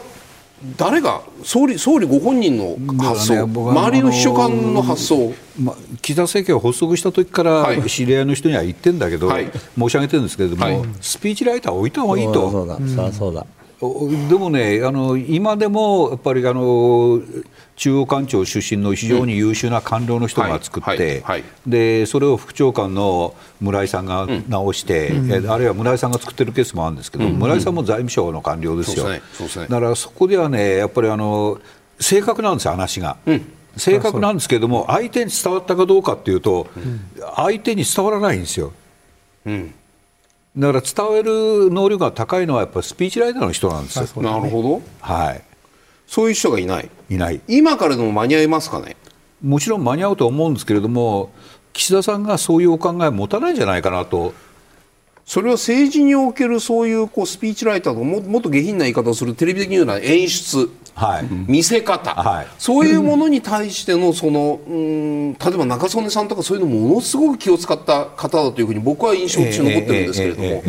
[0.76, 12.50] 誰が総理総理ご本人の発想、ね、周りの秘書官の発想、まあ、岸田政権が発足した時から知り合いの人には言ってるんだけど、はい、申し上げてるんですけれども、はい、スピーチライター置いた方がいいと。
[12.50, 13.46] そうだそうだそうだ
[13.80, 17.22] でもねあの、今でもやっぱりあの
[17.76, 21.22] 中央官庁出身の非常に優秀な官僚の人が作って、
[21.64, 29.20] でそれを副長官の村井さんが直して、うん、あるいは村井さんが作ってるケースもあるんですけど、うん、村井さんも財務省の官僚ですよ、ね。
[29.20, 31.60] ね、だからそこではね、やっぱりあの
[32.00, 33.16] 正確なんですよ、話が。
[33.26, 33.52] うん。
[33.76, 36.66] 正確なんですけれども、相手に伝わったかどうかっていうと、
[37.36, 38.72] 相手に伝わらないんですよ。
[39.46, 39.74] うん
[40.56, 44.22] だから伝える能力が高いのはやっぱスピーチライターの人なんですよ。
[44.22, 44.82] なるほど。
[45.00, 45.42] はい。
[46.06, 46.90] そういう人がいない。
[47.10, 47.40] いない。
[47.46, 48.96] 今からでも間に合いますかね？
[49.42, 51.30] もちろん間に合うと思うんですけれども、
[51.72, 54.32] 岸田さんがそういうお考えを持たないんじゃないかなと。
[55.28, 70.62] それは政治におけるそういうこうスピーチライターのももっと下品な言い方をするテレビ的に言うのは演出、はい、見せ方、はい、そういうものに対してのそのうん例えば中曽根さんとかそういうのものすごく気を使った方だというふうに僕は印象として残ってるんですけれども。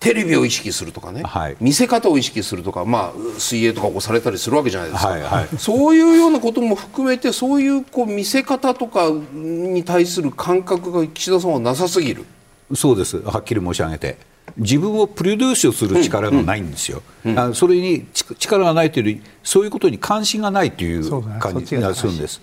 [0.00, 12.26] テレビを意識するとかね、はい、見せ方を意識するとか、まあ、水泳とかをされたりするわけじゃないですか、はいはい、そういうようなことも含めてそういうこう見せ方とかに対する感覚が岸田さんはなさすぎる。
[12.74, 14.16] そうですはっきり申し上げて
[14.56, 22.40] 自分をプロデュースする力がないんですよ、うんうん、それに力がないというよりそういうことに関心がないという感じがするんです。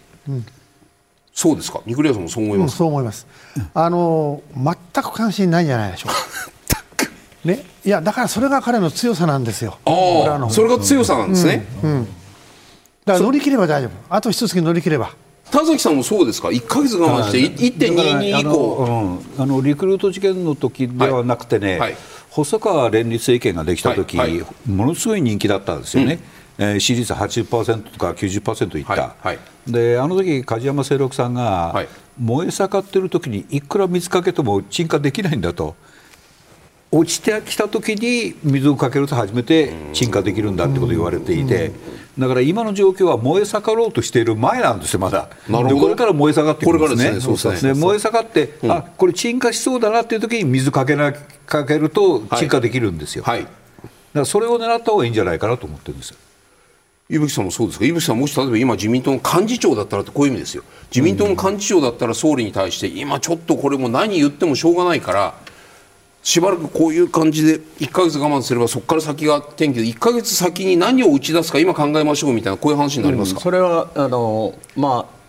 [1.34, 3.26] そうですか、ニクレアさんもそう思います、うん、そう思います。
[3.74, 7.12] あの全く関心ないんじゃないでしょうか。
[7.46, 9.80] ね、いやだからそれが彼の強さなんですよ。
[9.86, 11.66] ああ、それが強さなんですね。
[11.82, 12.08] うん。
[13.06, 13.92] だから乗り切れば大丈夫。
[14.10, 15.16] あと一月乗り切れば。
[15.52, 17.40] 田崎さんもそうですか、1か月我慢して、
[17.86, 19.20] 1.22以降。
[19.38, 21.98] あのリクルート事件の時ではなくてね、はい、
[22.30, 26.20] 細川連立政権ができた時、はいはい、ものすごい人気だったんですよね。
[26.58, 31.86] うん、えー、支持率80%とか90%いった、はいであの時梶山清六さんが、
[32.20, 35.76] 燃え盛ってる時にいくら水かけても鎮火できないんだと。
[36.92, 41.72] 落ちてきた時に水をかけると初めて鎮火できるんだってことを言われていて、
[42.20, 45.30] だから今の状況は燃え盛ろうとしている前なんですよ、まだ。
[45.48, 47.04] なるほどこれから燃え盛ってくるんですね。
[47.04, 47.38] これからですね。
[47.38, 47.74] そうですね。
[47.74, 51.14] 燃え盛って、うん、あこれ鎮火しそうだなっていう時に水かけな
[51.46, 53.24] かけると鎮火できるんですよ。
[53.24, 53.42] はい。
[53.42, 53.52] だか
[54.14, 56.18] らそれを狙った方がいいんじゃないかなと思ってるんですよ。
[57.10, 65.34] 伊吹さんもそうですか、伊吹さん、もし例えば今、自民党の幹事長だったらってこういう意味ですよ、自民党の幹事長だったら総理に対して、今ちょっとこれも何言ってもしょうがないから、
[66.24, 75.22] しばらくこういう感じで1か月我慢すればそこから先が天気で1か月先に何を打ち出すか今考えましょうみたいなこういう話になりますか、うん、それはあの、まあ、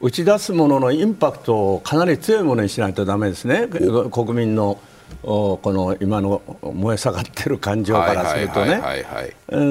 [0.00, 3.68] 打ち出すもののインパクトをかなり強いものにしないとだめですね。
[4.10, 4.78] 国民の
[5.22, 8.80] この今の燃え盛ってる感情からするとね。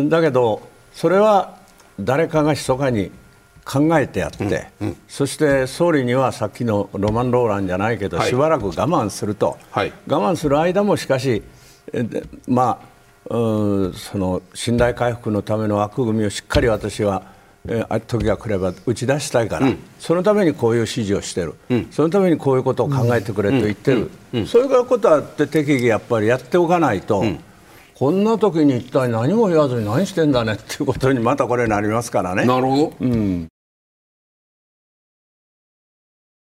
[0.10, 0.62] だけど
[0.94, 1.56] それは
[2.00, 3.12] 誰かが密かに
[3.70, 11.44] 考えてやって、うんうん、そして総理にはさっきのロマン・ローランじゃないけど、はい、しばらく我慢すると、はい、我慢する間もしかし、
[12.48, 17.22] まあ、その信頼回復のための枠組みをしっかり私は、
[17.68, 24.10] えー、時が来れば打ち出したいから、うん、そのためにこういう指示をしている、うん、そのためにこういうことを考えてくれと言ってる、
[24.48, 27.24] そういうことは適宜やっぱりやっておかないと。
[27.94, 32.46] こんな時に一体何も言わずに何してんだねっていうことにまたこれなりますからね。
[32.46, 33.50] なるほど、うん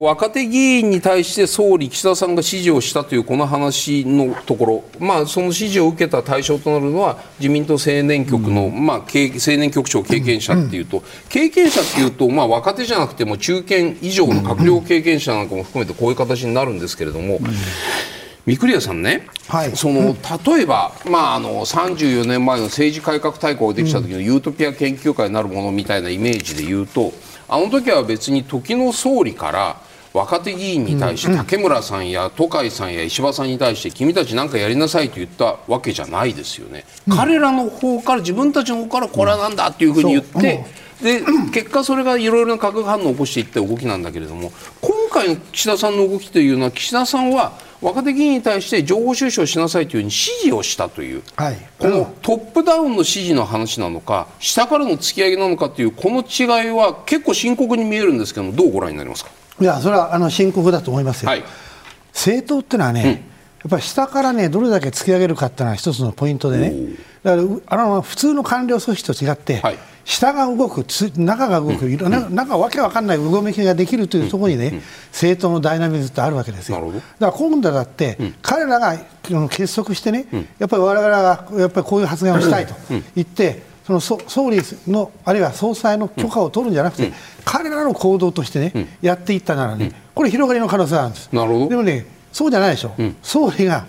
[0.04, 17.40] 若手議員に対して総理、岸田さんが指示をしたというこの話のところ、まあ、その指示を受けた対象となるのは自民党青年局の、うん、まあ、青年局長経験者っていうと、うん、経験者っていうと、まあ、若手じゃなくても中堅以上の閣僚経験者なんかも含めてこういう形になるんですけれども。
[18.46, 27.14] 三栗屋さんね、はい、その例えば、まあ、あの34年前の政治改革大綱ができた時のユートピア研究会になるものみたいなイメージで言うと
[27.48, 29.78] あの時は別に時の総理から
[30.14, 40.66] 若手議員に対して竹村さんや都会さんや石破さんに対して君たち何かやりなさいと言ったわけじゃないですよね、うん、彼らの方から自分たちの方からこれはなんだっていうふうに言って、
[41.02, 41.22] で
[41.52, 59.32] 結果それがいろいろな化学反応を起こしていった動きなんだけれども今回の岸田さんの動きというのは岸田さんは若手議員に対して情報収集をしなさいというふうに指示をしたという、はい、このトップダウンの指示の話なのか下からの突き上げなのかというこの違いは結構深刻に見えるんですけどどうご覧になりますか？
[59.62, 61.30] いやそれはあの深刻だと思いますよ。
[61.30, 61.44] はい、
[62.14, 63.20] 政党っていうのはね、うん、やっ
[63.70, 66.74] ぱり下からねどれだけ突き上げるかっていうのは一つのポイントでね。
[67.24, 69.78] だからあの普通の官僚組織と違って、はい。
[70.06, 70.86] 下が動く、
[71.16, 72.48] 中が動く、いろんな、なん。
[72.48, 76.92] かわけわかんないうごめきができるというところにね、政党のダイナミズムってあるわけですよ。
[76.92, 78.98] だから今度だって、彼らが
[79.50, 80.28] 結束してね、
[80.60, 82.74] やっぱりわれわれがやっぱりこういう発言をしたいと
[83.16, 87.12] 言って、その総理のあるいは総裁の許可を取るんじゃなくて、
[87.44, 91.30] 彼らの行動としてね、やっていったならね、これ、広がりの可能性あるんです。
[91.32, 93.86] でもね、そうじゃないでしょ、総理が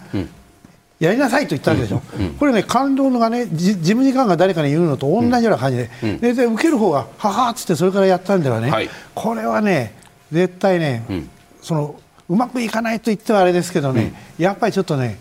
[1.00, 2.26] やりなさいと言ったわけでしょ、うん。
[2.26, 9.94] うん、これね、官僚のがね、事務次官が誰かに言うのと同じような感じで、うん、でで受ける方が、ははっつって、それからやったんではね、はい、これはね、
[10.32, 11.04] 絶対ね、
[11.62, 11.94] その
[12.28, 15.18] うまくいかないと言ってはあれですけどね、やっぱりちょっとね、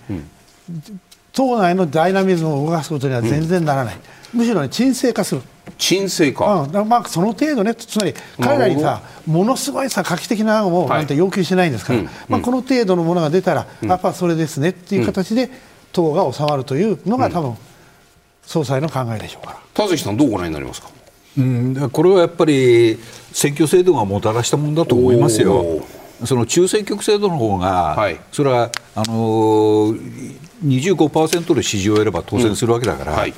[1.33, 3.97] 党内のダイナミズムを動かすことには全然ならない、
[4.33, 5.41] むしろね、沈静化する。
[5.77, 15.49] 沈静化、うん、まあその程度ね、つまり彼らにさ、ものすごいさ画期的な案をなんて要求しないんですから、はい、まあ、この程度のものが出たら、やっぱそれですねっていう形で、
[15.91, 17.57] 党が収まるというのが、多分
[18.43, 19.59] 総裁の考えでしょうから。
[19.73, 20.89] 田崎さん、どうご覧になりますか？
[21.35, 22.99] うん、これはやっぱり
[23.31, 25.81] 選挙制度がもたらしたものだと思いますよ。
[26.25, 33.33] その中選挙区制度の方が、はい、それはあのー、25%で支持を得れば当選するわけだから、うんはい、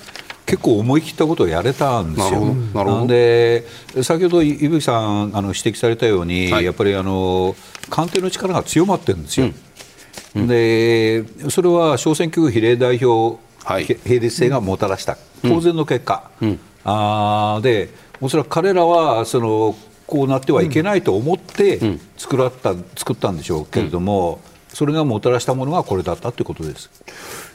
[0.45, 2.41] 結構思い切ったことをやれたんですよ。
[2.73, 3.65] なるほどで
[4.03, 7.55] 先ほど伊吹さんあの指摘されたように、はい、やっぱりあの
[7.89, 9.47] 官邸の力が強まってるんですよ。
[10.35, 10.47] うん。
[10.47, 17.89] でそれは小選挙区比例代表並列制がもたらした、当然の結果、うん、あで
[18.21, 24.39] おそらく彼らはそのこうなってはいけないと思って作らった、作ったんでしょうけれども、
[24.75, 26.91] それがもたらしたものがこれだったということです。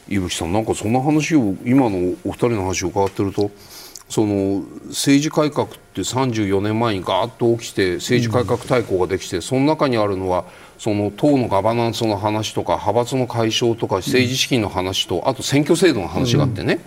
[0.09, 3.51] 伊吹さんなんかそんな話を今のお二人の話を伺ってると
[4.09, 10.47] その政治改革って34年前にガーッと起きて政治改革大綱ができて、その中にあるのは
[10.79, 16.81] その党のガバナンスの話とか派閥の解消とか政治資金の話と、あと選挙制度の話があってね、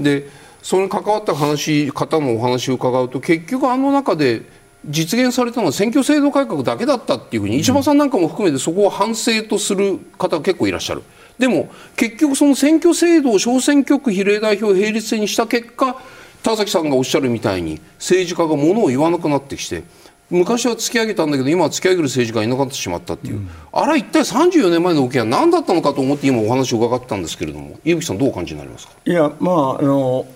[0.00, 0.28] で
[0.60, 4.42] それに関わった話方のお話を伺うと結局あの中で
[4.88, 11.02] 実現されたのは選挙制度改革だけだったっていうふうに石破さんなんかも含めてそこを反省とする方が結構いらっしゃる。
[11.38, 16.00] でも結局その選挙制度を小選挙区比例代表並立制にした結果
[16.42, 19.82] 田崎さんがおっしゃるみたいに政治家がものを言わなくなってきて
[20.30, 28.92] 昔は突き上げたんだけど今は突き上げる政治家がいなくなってしまったっていう、うん、あれは一体34年前の動きは何だったのかと思って今お話を伺ったんですけれども伊吹さんどうお感じになりますか？
[29.04, 30.26] いやまああの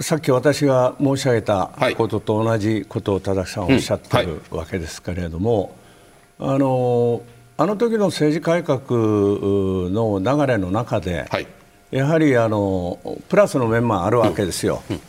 [0.00, 5.74] さっき私が申し上げたことと同じことを田崎さんおっしゃってるわけですけれども、
[6.38, 7.22] あの
[7.56, 11.48] あの時の政治改革の流れの中で、はい、
[11.90, 14.84] やはりあのプラスの面もあるわけですよ。
[14.88, 14.96] うん。
[14.96, 15.02] うん。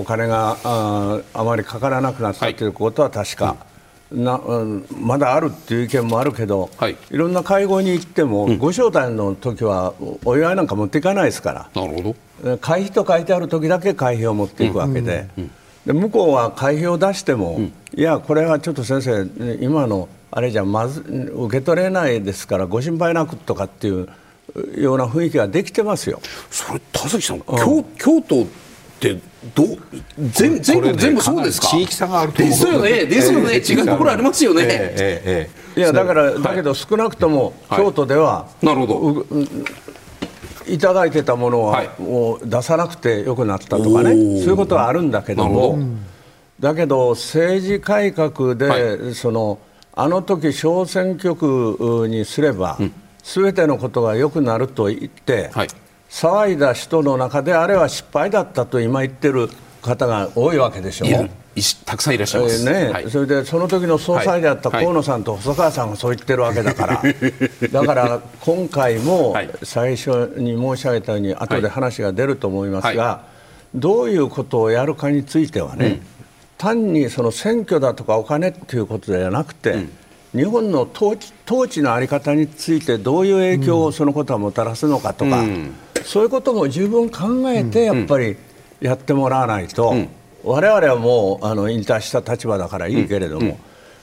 [0.00, 3.56] お金がああまりかからなくなったということは確か、は
[4.12, 9.94] い、なうん、まだあるっていう意見もあるけど、はい、いろんな会合に行っても、うん、ご招待の時は
[10.26, 11.70] お祝いなんか持っていかないですから。
[11.74, 12.16] なるほど
[12.60, 15.26] 会費と書いてある時だけ会費を持っていくわけで。
[15.38, 15.50] うん、
[15.86, 17.60] で向こうは会費を出しても、
[17.94, 24.08] いや、これはちょっと先生、今のあれじゃまず受け取れないですからご心配なくとかっていう
[24.76, 26.20] ような雰囲気ができてますよ。
[26.50, 28.46] それ田崎さん、京京都っ
[29.00, 29.18] て
[29.54, 29.64] ど
[30.18, 31.68] 全全国全部そうですか？
[31.68, 33.06] 地域差があるとですよね。
[33.06, 39.26] ですよね、違うところありますよね、えーえー、いやだからだけど少なくとも京都では、なるほど
[40.66, 44.40] いただいてたものは、もう出さなくてよくなったとかね。
[44.40, 45.78] そういうことはあるんだけども。
[46.58, 49.58] だけど政治改革で、その
[49.94, 52.78] あの時小選挙区にすれば、
[53.22, 55.68] すべてのことが良くなると言って、はい。
[56.10, 59.48] 騒いだ人の中であれは失敗だったと今言ってる
[59.80, 61.06] 方が多いわけでしょ。
[61.06, 61.30] う。
[61.84, 67.14] たくさんいらっしゃいます、えー、ね、はい、それでその時の総裁であった河野さんと細川さんがそう言ってるわけだから、はい、
[67.70, 73.24] だから今回も最初に申し上げたように後で話が出ると思いますが、は
[73.74, 76.00] い、どういうことをやるかについてはね、うん、
[76.56, 79.92] 単にその選挙だとかお金っていうことではなくて、うん。
[80.34, 85.74] 日本の統治統治の在り方についてどういう影響をそのことはもたらすのかとか、うん、
[86.04, 88.36] そういうことも十分考えてやっぱり
[88.80, 90.08] やってもらわないと、うん、
[90.44, 93.58] 我々はもうあの引退した立場だからいいけれども、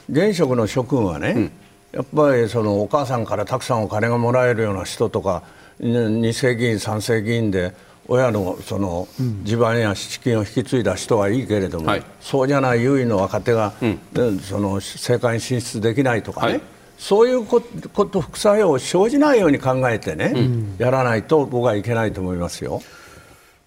[0.09, 1.51] 現職の諸君はね、
[1.91, 5.43] やっぱりそのお母さんからたくさんお金がもらえるような人とか
[5.79, 7.73] 2世議員3世議員で
[8.07, 9.07] 親のその
[9.43, 16.61] 地盤や資金を引き継いだ人はいいけれども、はい、そうじゃない優位の若手が、うん、その政界に進出できないとかね、はい、
[16.97, 22.81] そういうこと副作用を生じないように考えてね、うん、やらないと僕はいけないと思いますよ。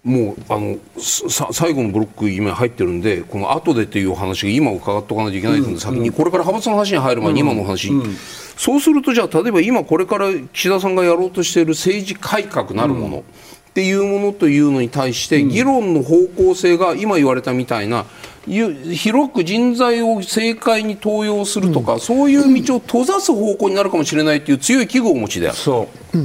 [0.03, 8.15] もうあの最後のブロック今入ってるんでこの後でっていう話が今伺っておかないといけないので、うん、先にこれから派閥の話に入る前に今の話、うん、
[8.57, 18.05] そうするとじゃあ例えば今これから岸田さんがやろうとしている政治改革なるもの、っていうものというのに対して議論の方向性が今言われたみたいな
[18.45, 25.57] 広く人材を政界に登用するとか、そういう道を閉ざす方向になるかもしれないという強い危惧をお持ちである。
[25.57, 26.17] そう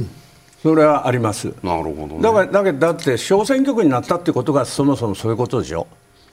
[0.63, 1.53] それはあります。
[1.63, 5.87] なるほど、ね、だからだけどだって小選挙区になったってことがそもそもそういうことでしょ。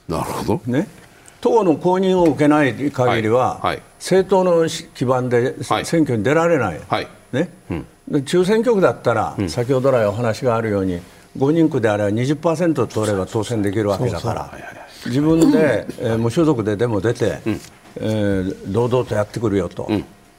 [0.07, 0.61] なるほど。
[0.65, 0.87] ね。
[1.41, 6.81] 党の公認を受けない限りは、はいはい、政党の基盤で選挙に出られない。
[6.87, 7.49] はい、ね。
[8.09, 10.99] うん、中選挙区だったら、うん、先ほど来お話があるように
[11.37, 14.51] 5人区であれば20%取れば当選できるわけだから。
[15.05, 17.61] 自分で、えー、無所属ででも出て、うん、
[17.97, 19.87] えー、堂々とやってくるよと、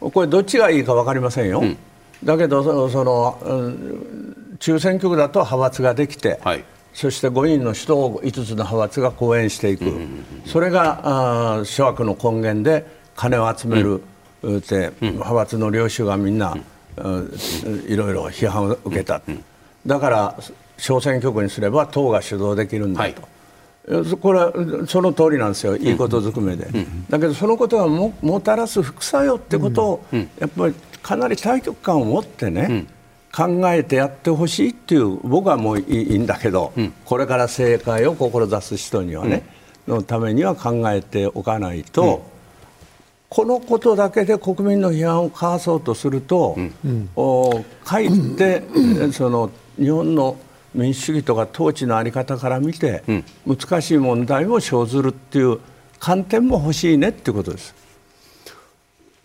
[0.01, 1.63] これどっちがいいか分かりませんよ。
[2.25, 14.03] だけどその、うん、中選挙区だと派閥ができて、はい、そして5人の人を5つの派閥が講演していく、うんうんうん、それがあ諸悪の根源で金を集める、
[14.43, 16.57] うん、って、派閥の領袖がみんな、
[16.97, 17.33] うん、
[17.89, 19.23] いろいろ批判を受けた、
[19.87, 20.37] だから
[20.77, 23.23] 小選挙区にすれば党が主導できるんだと。
[23.23, 23.36] はい
[24.21, 24.53] これは
[24.89, 30.05] その通りなんですよ、いいことずくめで、うん、だけどそのことがももたらす副作用ってことを、
[30.41, 32.87] やっぱりかなり対局感を持ってね、
[33.33, 36.73] 考えてやってほしいっていう僕はもういいんだけど、
[37.05, 39.45] これから正解を志す人にはね、
[39.87, 42.25] のためには考えておかないと、
[43.29, 46.57] このことだけで国民の批判をかわそうとすると、
[47.15, 48.63] おかえって、
[49.13, 50.37] その日本の
[50.77, 53.03] 民主主義とか統治の在り方から見て、
[53.47, 55.59] 難しい問題も生ずるっていう
[55.99, 57.75] 観点も欲しいねっていうことです。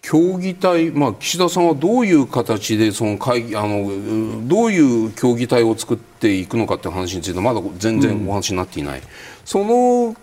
[0.01, 9.05] 協議体、まあ、岸田さんはどういう形でその会議あのどういう協議体を作っていくのかという話についてまだ全然お話になっていない、うん、
[9.45, 10.15] その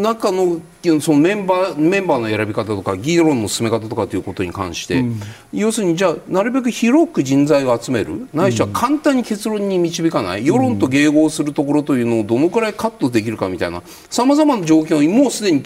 [0.00, 0.62] 中の
[1.00, 5.20] そのメンバーメンバーの選び方とか議論の進め方とかということに関して、うん、
[5.52, 8.26] 要するにじゃあなるべく広く人材を集める。
[8.32, 15.62] ないしは簡単に結論に導かない、世論と迎合するところというのをどのくらいカットできるかみたいなさまざまな条件をもうすでに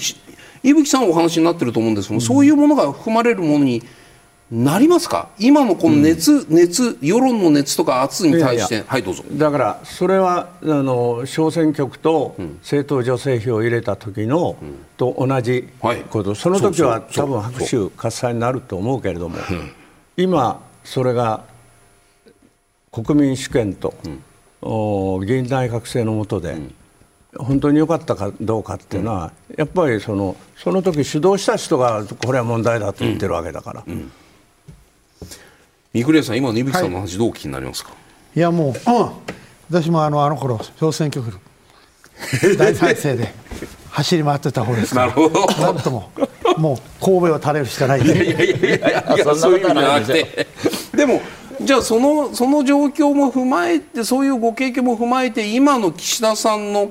[0.62, 3.82] 伊吹さんお話になってると思うんですけど、うん、そういうものが含まれるものに
[4.48, 5.30] なりますか？
[5.40, 8.84] 今のこの熱、うん、熱世論の熱とか圧に対して。
[8.86, 9.24] はいどうぞ。
[9.32, 19.36] だからそれはあの小選挙区と政党助成費を入れた時の、うん、と同じこと、はい、その時は多分拍手喝采になると思うけれども、
[20.16, 21.42] 今それが
[22.92, 26.56] 国民主権と、うん、議員内閣制の下で、
[27.38, 33.84] 本当に良かったかどうかっていうのは、やっぱりそのその時主導した人がこれは問題だと言ってるわけだから。
[33.86, 34.10] うん
[35.92, 37.90] 三栗さん、今の伊吹さんの話、どうお聞きになりますか？
[38.34, 38.74] いやもう、うん、
[39.70, 41.38] 私もあのあの頃小選挙区
[42.58, 43.32] 大再生で
[43.90, 45.06] 走り回ってた方ですから。
[45.06, 45.46] なるほど。
[45.46, 46.10] なんとも
[46.58, 48.80] もう神戸を垂れるしかないいやいやいやい
[49.18, 50.46] やそういう意味じゃなくて。
[50.94, 51.22] でも
[51.62, 56.90] じゃあそのその状況も踏まえてそういうご経験も踏まえて今の岸田さんの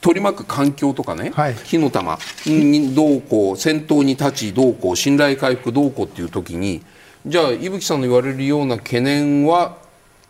[0.00, 6.82] 取り巻く環境とかね、はい、火の玉にどうこう先頭に立ちどうこう信頼回復どうこうっていう時に
[7.26, 9.76] じゃあ伊吹さんの言われるような懸念は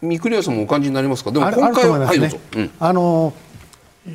[0.02, 1.30] 三栗屋さんもお感じになりますか？
[1.30, 3.32] でも今回は、ね、はいどうぞ、うん、あの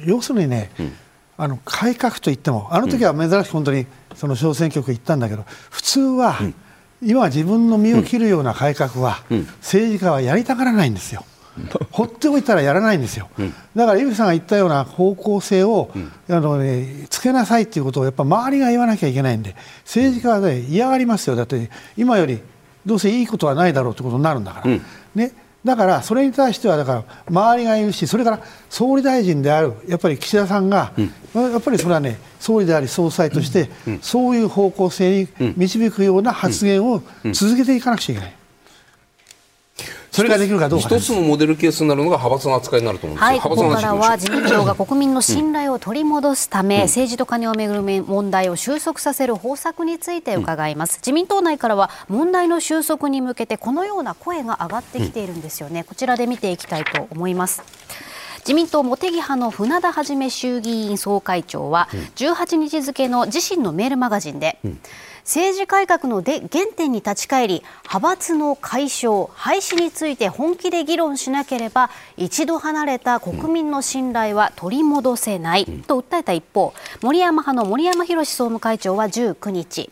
[0.05, 0.93] 要するにね、うん、
[1.37, 3.85] あの改革といってもあの時は珍しく本当に
[4.15, 6.53] その小選挙区行ったんだけど普通は、うん、
[7.01, 9.23] 今自分の身を切るような改革は、
[9.59, 11.23] 政治家はやりたがらないんですよ。
[11.91, 21.35] 放っておいたらやらないんですよ、うん、だから井口さんが言ったような方向性を、うん、あのね、つけなさいということをやっぱ周りが言わなきゃいけないんで政治家は、ね、嫌がりますよ。
[21.35, 22.39] だって今より
[22.85, 24.81] どうせいいことはないだろうということになるんだから、うん、
[25.15, 25.31] ね、
[25.63, 28.39] だからそれに対してはだから周りが言うしそれから
[28.69, 30.93] 総理大臣であるやっぱり岸田さんが、
[31.33, 33.69] やっぱりそれはね総理であり総裁として、
[34.01, 37.01] そういう方向性に導くような発言を
[37.33, 38.35] 続けていかなくちゃいけない。
[40.15, 57.61] それができるかどうか一つのモデルケースになるのが派閥の扱いになると思うんですはい、ここからは自民党が国民の信頼を取り戻すため、うん、政治と金をめぐる問題を収束させる方策について伺います、うん、自民党内からは問題の収束に向けてこのような声が上がってきているんですよね、うん、こちらで見ていきたいと思います。
[58.39, 64.59] 自民党茂木派の船田はじめ衆議院総会長は18日付の自身のメールマガジンで、
[65.25, 79.89] 政治改革ので原点に立ち返り派閥の解消廃止について本気で議論しなければ一度離れた国民の信頼は取り戻せないと訴えた一方森山派の森山宏総務会長は19日。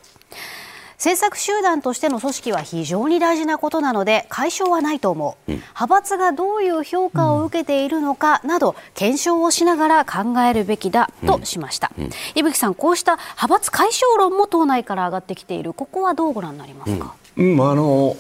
[1.04, 12.04] 政策集団としての組織は非常に大事なことなので解消はないと思う、うん、派閥がどういう評価を受けているのかなど検証をしながら考えるべきだとしました、うん。
[12.06, 15.74] うん、伊吹さんこうした派閥解消論も党内から上がってきている。
[15.74, 17.62] ここはどうご覧になりますか、うん。
[17.62, 18.16] あの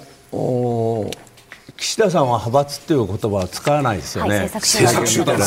[1.77, 4.39] 岸田さんは派閥という言葉は使わないですよね。
[4.39, 5.39] はい、政策集団。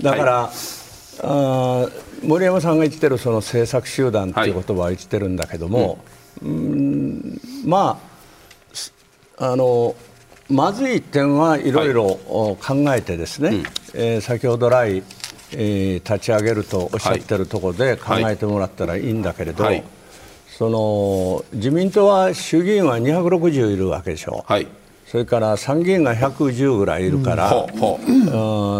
[0.00, 0.50] だから、
[1.22, 1.88] あ
[2.22, 5.98] 森山さんが言ってるその政策集団という言葉は言ってるんだけども、
[6.42, 8.00] はい、うんま
[9.38, 9.94] ああの
[10.50, 12.58] まずい点はいろいろ考
[12.94, 13.58] えてですね、はい、
[13.94, 15.02] えー、先ほど来、
[15.52, 19.84] えー、立ち上げるとおっしゃってるところで考えてもらったらいいんだけれど、はい、
[20.48, 24.44] その自民党は衆議院は260いるわけでしょ。
[24.48, 24.66] はい
[25.10, 27.68] それから参議院が110ぐらいいるから、うん、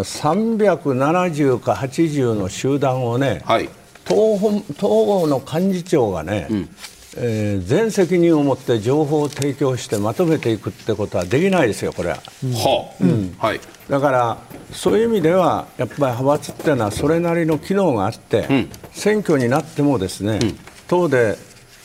[0.02, 3.70] 370か80の集団をね、はい、
[4.04, 4.38] 党
[4.78, 6.68] 党の幹事長がね、うん、
[7.16, 12.18] えー、全責任を持って情報を提供してまとめていくってことはできないですよ、これは。
[12.42, 13.06] う。
[13.06, 13.34] ん。
[13.38, 14.36] はい、だから
[14.70, 20.40] そういう意味ではやっぱり派閥っていうのはそれなりの機能があって、うん、選挙になってもですね、
[20.88, 21.38] 党で、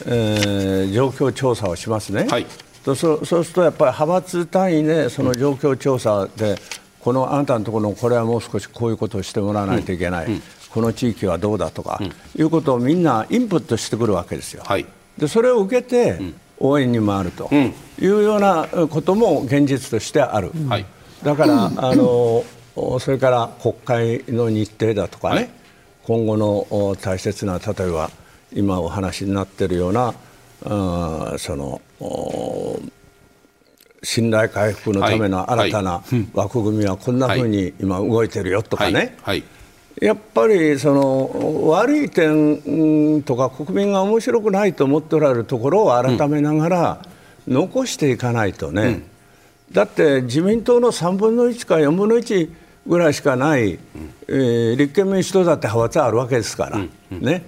[0.06, 2.28] えー、状況調査をしますね。
[2.30, 2.46] はい
[2.84, 6.58] そうそうするとやっぱり派閥単位でその状況調査で、
[7.00, 12.00] このあなたのところのこれはもう少しこういうことをしてもらわないといけない、この地域はどうだとか、
[12.36, 14.64] いうことをみんなインプットしてくるわけですよ。
[15.18, 16.20] でそれを受けて
[16.60, 17.68] 応援に回るとい
[18.00, 20.52] うようなことも現実としてある。
[21.24, 22.44] だからあの
[23.00, 25.52] それから国会の日程だとかね、
[26.04, 28.10] 今後の大切な例えば
[28.54, 30.14] 今お話になっているような
[30.64, 31.82] その
[34.02, 36.04] 信頼回復のための新たな
[36.34, 39.18] 枠組みはこんなふうに今動いてるよとかね、
[40.02, 47.02] やっぱりその悪い点とか国民が面白くないと思っておられるところを改めながら
[47.48, 49.04] 残していかないとね、
[49.72, 52.50] だって自民党の3分の1か4分の1
[52.88, 53.80] ぐらいしかない、
[54.28, 56.80] えー、立憲民主党だって派閥あるわけですから、
[57.12, 57.46] ね、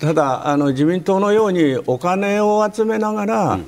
[0.00, 3.58] ただあの自民党のようにお金を集めながら、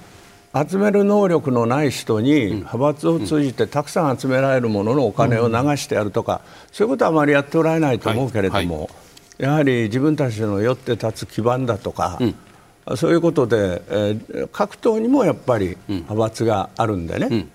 [0.68, 6.40] 集める能力のない人に派閥を通じてたくさん集められるもののお金を流してやるとか、
[6.72, 8.90] そういうことはあまりやっておられないと思うけれども、
[9.38, 12.18] やはり自分たちのよって立つ基盤だとか、
[12.96, 17.46] そういうことで、えー、各党にもやっぱり派閥があるんでね、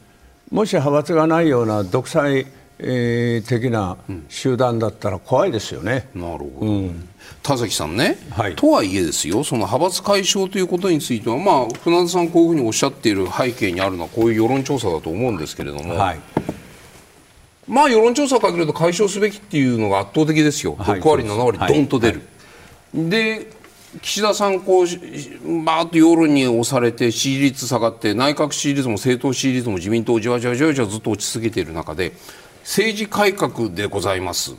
[0.49, 2.47] もし派閥がないような独裁
[2.77, 3.97] えー、的な
[4.27, 6.09] 集団だったら怖いですよね。
[6.13, 7.09] なるほど、うん。
[7.41, 16.19] 田崎さんね、はい、とはいえですよ、その派閥解消ということについては、まあ、船田さん、こういうふうにおっしゃっている背景にあるのは、こういう世論調査だと思うんですけれども、はい、
[17.67, 22.21] まあ、世論調査をかけると解消すべきっていうのが圧倒的ですよ、6割、7割、どんと出る。
[22.93, 23.47] で
[24.01, 24.85] 岸田さん、こう、
[25.63, 32.11] ばーっと世論に押されて支持率下がって内閣支持率も政党支持率も自民党じわじわじわじわずっと落ち続けている中で
[32.65, 34.55] 政治改革でございます。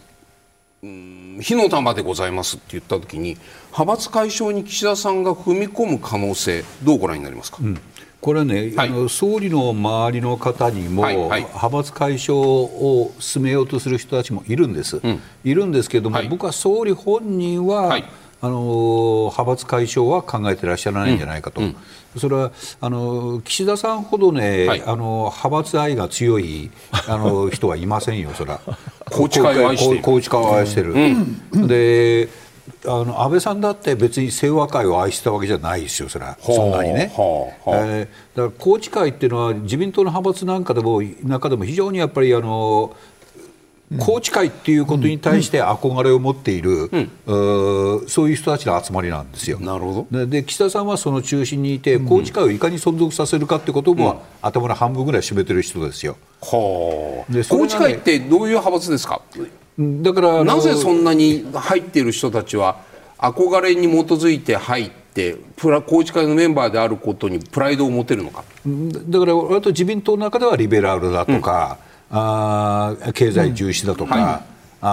[1.40, 3.36] 火の玉でございますって言ったときに
[3.72, 7.80] 派閥解消に岸田さんが踏み込む可能性どうご覧になりますか、うん、
[8.20, 17.98] これね、はい、あの総理の周りの方にも、はいはい、派閥解消を進めようとする人たちもいるんです、うん、いるんですけれども、僕は総理本人は、
[18.41, 21.76] あの派閥解消は考えてらっしゃらないんじゃないかと、うん、
[22.18, 26.70] それはあの岸田さんほどね、はい、あの派閥愛が強い
[27.09, 28.61] あの 人はいませんよ、それは。
[29.11, 30.95] 宏池会を愛してる。
[31.66, 32.28] で
[32.84, 37.12] あの安倍さんだって別に清和会を愛したわけじゃないですよ、それは、そんなにね。
[37.66, 42.95] えー、だから宏池会っていうのは、自民党の派閥なんかでも中でも非常にやっぱりあの
[43.89, 49.61] 宏池会っていうことに対して憧れを持っている、うん、そういう人たちの集まりなんですよ。
[49.61, 50.26] なるほど。
[50.26, 56.16] で岸田さんはその中心にいて、宏池会をいかに存続させるかってことも、うん、頭の半分ぐらい占めてる人ですよ。
[56.41, 57.32] はあ。
[57.32, 59.22] 宏池会ってどういう派閥ですか？
[59.78, 62.80] だからなぜそんなに入っている人たちは
[63.18, 68.43] 憧れに基づいて入ってプラ宏池会のメンバーであることにプライドを持てるのか。
[68.66, 71.78] だから割と自民党の中ではリベラルだとか、
[72.11, 74.42] あ経済重視だとか、うんはい、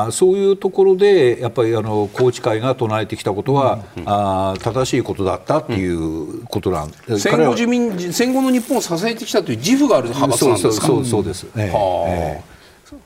[0.07, 10.87] あそういうところでやっぱりあの宏池会が唱えてきたことは、うん、あ正しいことだったっていうことなん、うん、戦後自民戦後の日本を支えてきたという自負がある派閥なんですか？
[10.87, 12.52] そうそうそうです、ね、はあ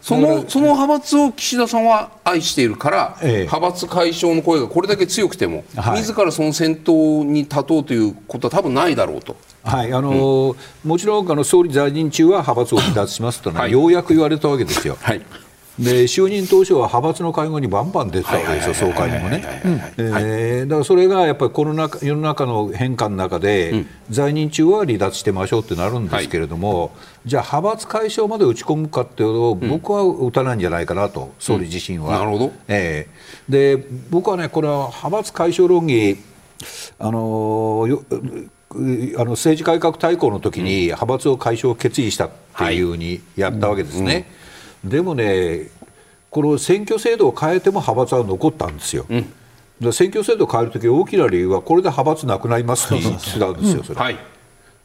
[0.02, 9.36] そのその派閥を岸田さんは愛しているから、ええ、派閥解消の声がこれだけ強くても、はい、自らその先頭に立とうということは多分ないだろうと。
[9.64, 14.98] はいあのーうん、もちろんあの総理在任中は派閥を離脱しますと、ねはい、ようやく言われたわけですよ。
[15.02, 15.22] はい
[15.80, 20.66] で就任当初は派閥の会合にバンバン出てたわけですよ、総会にもね。
[20.66, 26.90] だからそれがやっぱりこの中世の中の変化の中で、うん、在任中は離脱してましょうってなるんですけれども、はい、
[27.28, 32.18] じゃあ、派閥解消まで打ち込むかっていうと、僕は打たないんじゃないかなと、総理自身は。
[32.18, 36.18] なるほど、えー、で僕はね、これは派閥解消論議、
[36.98, 44.30] あのーあの政治改革大綱の時に派閥を解消を決意したっていうふうにやったわけですね。
[44.84, 45.70] でもね、
[46.30, 49.06] この選挙制度を変えても派閥は残ったんですよ。
[49.10, 54.00] うん、選挙制度を変えるとき大きな理由はこれで派閥なくなりますって言ってたんですよ、それ。
[54.00, 54.18] はい。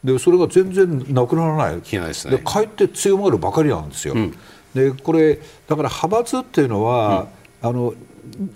[0.04, 4.14] でそれが全然なくならない、で、ね、かえって強まるばかりなんですよ。
[4.14, 4.34] うん、
[4.74, 5.36] でこれ
[5.68, 7.26] だから派閥っていうのは、
[7.62, 7.94] うん、あの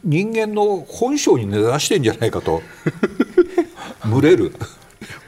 [0.03, 2.62] 人間の本性に根ざしてんじゃないかと。
[4.09, 4.53] 群れる。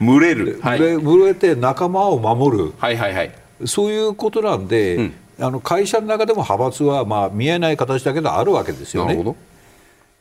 [0.01, 3.31] 群れる、はい、群れて仲間を守る、はいはいはい、
[3.65, 9.35] そういうことなんで、うんあの会社の中でも派閥はまあ見えない形だけどあるわけですよね。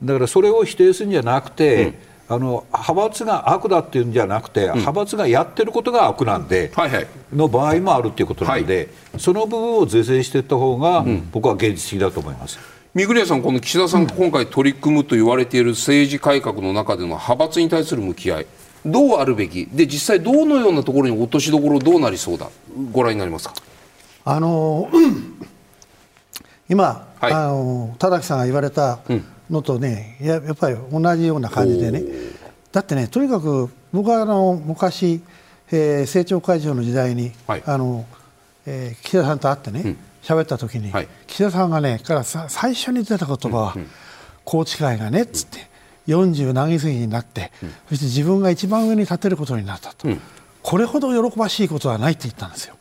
[0.03, 1.95] だからそれを否定するんじゃなくて、うん。
[2.31, 12.59] あの派閥が悪だっていうんじゃなくて、うん、派閥がやってることが悪なんで、はいはい、の場合もあるっていうことなんで、はい、その部分を是正していった方が、うん、僕は現実的だと思います。
[12.93, 18.47] 三栗さん、この岸田さんが今回取り組むと言われている政治改革の中での派閥に対する向き合い、
[18.85, 22.51] どうあるべき、で実際、どのようなところに落としどころどうなりそうだ、
[22.93, 23.55] ご覧になりますか？
[24.25, 24.89] あの
[26.69, 29.01] 今、はい、あの田崎さんが言われた
[29.51, 32.03] のとね、ややっぱり同じような感じでね。
[32.73, 35.23] だってねとにかく僕はあの昔、
[35.71, 38.05] えー、政調会長の時代に、はい、あの
[38.67, 43.83] えー、岸田さんと会ってね喋、うん、った時に、はい、岸田さんがねからさ最初に出た言葉は、うん。
[43.83, 43.89] うん、
[44.45, 45.69] 宏池会がねっつって、
[46.07, 50.21] 40何議席になって、うん、そして自分が一番上に立てることになったと、うん、
[50.63, 52.78] これほど喜ばしいことはないって言ったんですよ。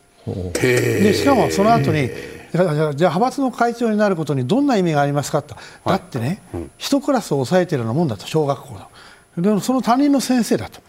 [0.53, 2.09] でしかもその後に
[2.51, 5.55] じゃあ派閥の会長になることにどんな意味がありますかと、
[5.85, 6.41] だってね、
[6.77, 9.43] 一クラスを抑えているようなもんだと、小学校の。
[9.43, 10.81] でもその他人の先生だと。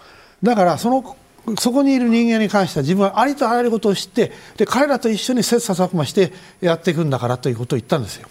[0.43, 1.17] だからその
[1.59, 8.29] そこにいる人間に関しては自分はありとあらゆることを知ってで彼らと一緒に切磋琢磨してやっていくんだからということを言ったんですよ。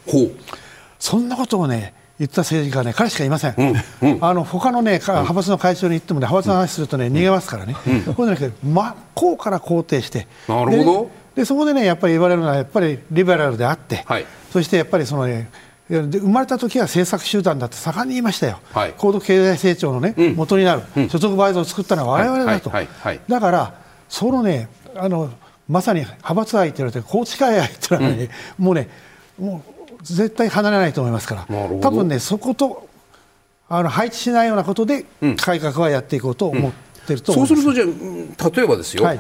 [1.00, 3.64] そんなことをね言った政治家はね彼しかいません、う
[4.08, 10.28] んうん、あの他のね派閥の会長に言ってもね派閥の話するとね、逃げますからね、うん、こうじゃなくて真っ向から肯定して。
[10.48, 11.12] なるほど。
[11.36, 15.52] でそこでねやっぱり言われるのはやっぱりリベラルであって、はい、そしてやっぱりそのね
[15.88, 22.72] 生まれた時は政策集団だって盛んに言いましたよ、はい、高度経済成長のね、うん、元になる、うん、所得倍増を作ったのは我々だと、
[23.28, 23.74] だから
[24.10, 25.30] そのねあの
[25.70, 28.90] まさに派閥愛と言われて宏池会愛というのはね、うん、もうね
[29.38, 29.77] もう
[30.14, 31.58] 絶対離れないと思いますから。
[31.82, 32.88] 多分ねそこと
[33.70, 35.06] あの配置しないようなことで
[35.38, 36.72] 改革はやっていこうと思っ
[37.06, 37.86] てると、うんうん、そうするとじゃ
[38.46, 39.20] あ例えばですよ、はい、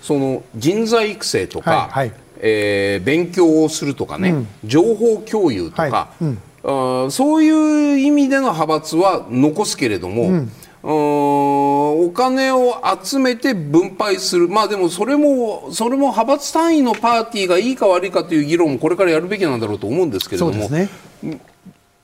[0.00, 6.24] その人材育成とか、はいはい、えー、勉強をするとかね、うん、情報共有とか、はい。
[6.64, 10.52] うん、そういう意味での派閥は残すけれども、うん
[10.84, 20.90] お金を集めて分配する、まあでもそれも、それも派閥単位のパーティーがいいか悪いかという議論もこれからやるべきなんだろうと思うんですけれども、ね、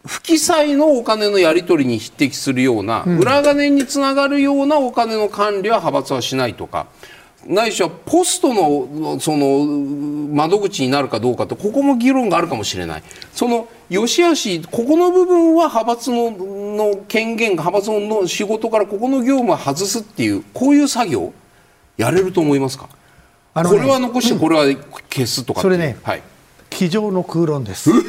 [0.06, 6.86] 不記載のお金のやり取りに匹敵するような、うん、裏金につながるようなお金の管理は派閥はしないとか。
[7.46, 9.64] ないしはポストのその
[10.34, 13.02] 窓口になるかどうかとここも議論があるかもしれない。
[13.32, 21.32] その良し悪しここの部分は派閥のの権限派閥の仕事からここの業務は外すっていうこういう作業
[21.96, 22.88] やれると思いますか、
[23.56, 24.64] ね、これは残してこれは
[25.10, 26.22] 消すとか、それね、はい、
[26.70, 27.90] 机上の空論です。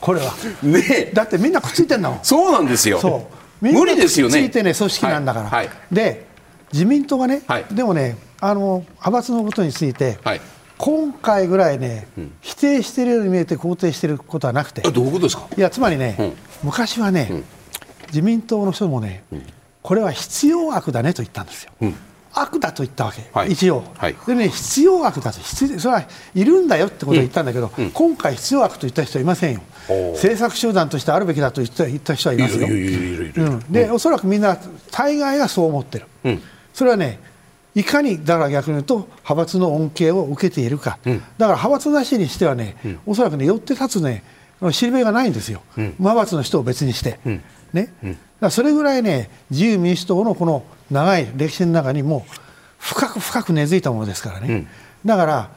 [0.00, 0.32] これは。
[0.62, 2.18] ねだってみんなくっついてんだもん。
[2.22, 3.28] そうなんですよ。
[3.60, 4.74] 無理ですよねついてね。
[4.74, 5.66] 組織なんだから、はい。
[5.66, 6.26] はい、で
[6.72, 10.40] 自民党がね、はい、でもねあの派閥のことについて、はい、
[10.78, 14.82] 今回ぐらいね、うん、否定しているように見えて肯定していることはなくて。
[14.82, 15.48] どういうことですか？
[15.56, 16.32] いやつまりね、うん、
[16.64, 17.44] 昔はね、うん、
[18.08, 19.24] 自民党の人もね、
[19.82, 21.72] これは必要悪だねと言ったんですよ。
[22.38, 29.62] 悪だと言ったわけ、はい、一応、はい、でね、必要悪だと必それはいるんだよってことを言ったんだけど、今回、必要悪と言った人はいませんよ、
[30.12, 32.68] 政策集団としてあるべきだと言った言った人はいますよ、
[33.70, 34.58] でおそらくみんな、
[34.90, 36.38] 大概がそう思ってる。
[36.74, 37.18] それはね
[37.76, 44.24] いかにだから逆に言うと派閥の恩恵を受けているか、うん、だから派閥なしにしてはね、うん、おそらくね寄って立つね
[44.72, 47.42] 知りべがないんですよ、うん、派閥の人を別にして、うん、
[47.74, 47.92] ね、
[48.40, 52.24] だそれぐらいね自由民主党のこの長い歴史の中にも
[52.78, 54.66] 深く深く根付いたものですからね、
[55.04, 55.50] だから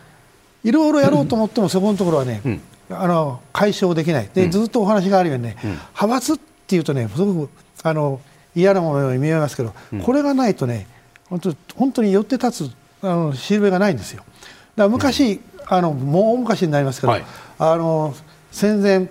[0.65, 2.41] いろいろやろうと思ってもそこのところはね、
[2.89, 4.29] あの解消できない。
[4.33, 7.49] で、ずっとお話があるようにね、派閥っていうとねすごく
[7.83, 8.19] あの
[8.55, 10.87] 嫌なものに見えますけど、これがないとね
[11.29, 12.71] 本当本当に寄って立つ
[13.01, 14.23] あのしるべがないんですよ。
[14.75, 17.25] だから昔、あのもう昔になりますけど、はい、
[17.59, 18.13] あの
[18.51, 19.07] 戦前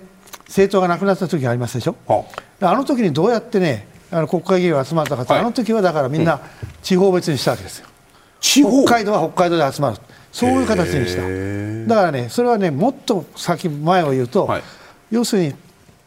[0.47, 2.25] 政党がなくなった時がありますでしょ、は
[2.61, 6.41] あ、あの時にどうやってねあの国会議員が集まったかって、はい、あの時はだからみんな
[6.81, 7.87] 地方別にしたわけですよ、
[8.41, 9.97] 北海道は北海道で集まる。
[10.31, 11.21] そういう形にした。
[11.87, 14.63] だからねそれはねもっと先前を言うと、はい、
[15.11, 15.55] 要するに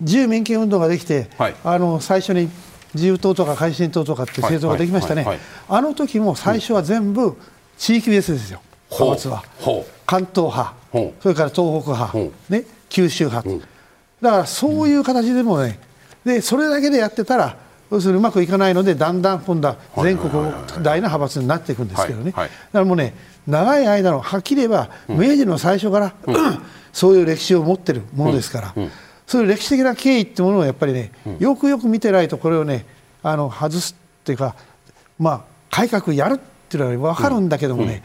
[0.01, 2.49] 自由民権運動ができて、はい、あの最初に
[2.95, 5.27] 自由党とか改進党とかって政党ができましたね、
[5.69, 7.37] あの時も最初は全部
[7.79, 9.43] 地域別ですよ、派閥は
[10.07, 10.75] 関東派
[11.21, 12.19] それから東北派、
[12.51, 13.49] ね、九州派、
[14.21, 15.79] だからそういう形でもね
[16.25, 17.57] でそれだけでやってたら
[17.91, 20.31] 要するにうまくいかないのでだんだん今度は全国
[20.83, 23.15] 大な派閥になっていくんですけどね、だからもうね
[23.47, 26.15] 長い間のはっきり言えば、明治の最初から、
[26.93, 28.75] そういう歴史を持っているものですから、
[29.33, 32.85] そういう歴史的な経緯ってものをやっぱりね、よくよく見てないとこれをね
[33.23, 34.55] あの外すっていうか、
[35.19, 38.03] まあ、改革やるっていうのは分かるんだけどもね、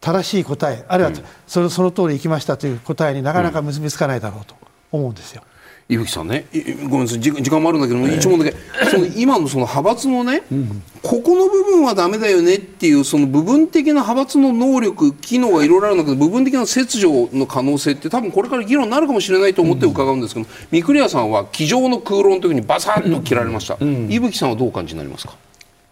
[0.00, 1.12] 正しい答えあるいは
[1.46, 4.56] そのその通りいきましたという答えになかなか結びつかないだろうと
[4.90, 5.44] 思うんですよ。
[5.88, 6.46] 伊吹さんね。
[6.88, 7.20] ごめんなさい。
[7.20, 8.54] 時間もあるんだけども、一問だけ。
[8.90, 25.36] その今のその派閥のね、うん、ここの部分はだめだよねっていうその部分的な派閥の能力機能がいろいろあるんだけど部分的な切除の可能性って多分これから議論になるかもしれないと思って伺うんですけど、うん、三栗屋さんは机上の空論の時にバサッと切られました、うん、伊吹さんはどうお感じになりますか？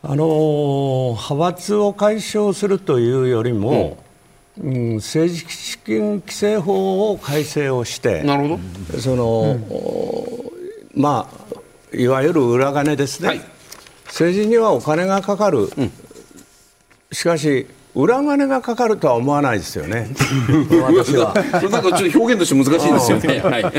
[0.05, 3.99] あのー、派閥を解消するというよりも、
[4.61, 8.59] うん、政治資金規正法を改正をしてなるほ
[8.93, 9.01] ど。
[9.01, 9.59] その、
[10.95, 13.41] うん、まあいわゆる裏金ですね、はい、
[14.07, 15.93] 政治にはお金がかかる、うん、
[17.13, 20.09] しかし裏金がかかるとは思わないですよね、
[20.83, 21.35] 私は。
[21.35, 23.41] なんかちょっと表現として難しいですよね。
[23.41, 23.73] は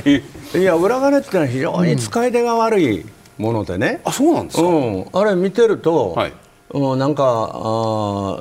[0.55, 3.05] い、いや、裏金ってのは非常に使い手が悪い
[3.39, 6.33] ものでね、あそうなんですか、うん、あれ見てると、はい、
[6.73, 8.37] もうなんかあ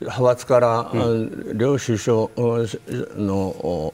[0.00, 2.28] 派閥から、うん、両首相
[3.16, 3.92] の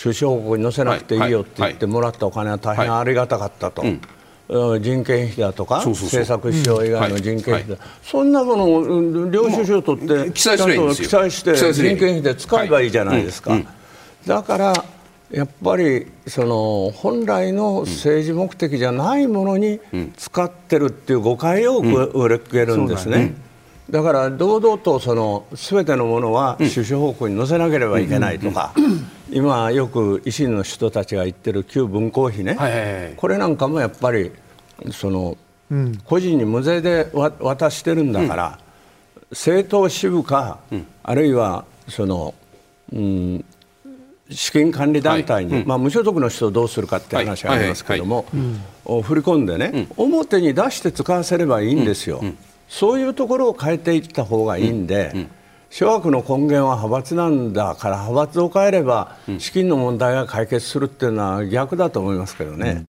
[0.00, 3.82] 首相国に載せなくていいよって言ってもらったお金は大変ありがたかったと。
[3.82, 4.00] はい
[4.46, 10.58] 人件費だとか政策費用以外の人件費だ、そんなものを領収書を取って、記載
[11.30, 13.56] して人件費で使えばいいじゃないですか。
[14.26, 14.84] だから
[15.34, 19.80] やっぱりその本来の政治目的じゃないものに
[20.16, 23.34] 使ってるっていう誤解を受けるんですね。
[23.90, 28.74] だから堂々とその全てのものは首相方向に載せなければいけないとか、
[29.30, 34.30] 今よく維新の人たちが言ってる旧文工費ね、これなんかもやっぱり
[34.92, 35.36] その
[36.04, 38.58] 個人に無税で渡してるんだから、
[39.30, 40.60] 政党支部か、
[41.02, 42.34] あるいはその、
[42.92, 43.44] うん、
[44.30, 45.62] 資金管理団体に、はい。
[45.62, 55.28] うん、まあ、無所属の人をどうするかって話がありますけども、振り込んでね、うん、表に出して使わせればいいんですよ、うん、そういうところを変えていった方がいいんで、
[55.70, 62.84] 諸悪の根源は派閥なんだから派閥を変えれば資金の問題が解決するっていうのは逆だと思いますけどね。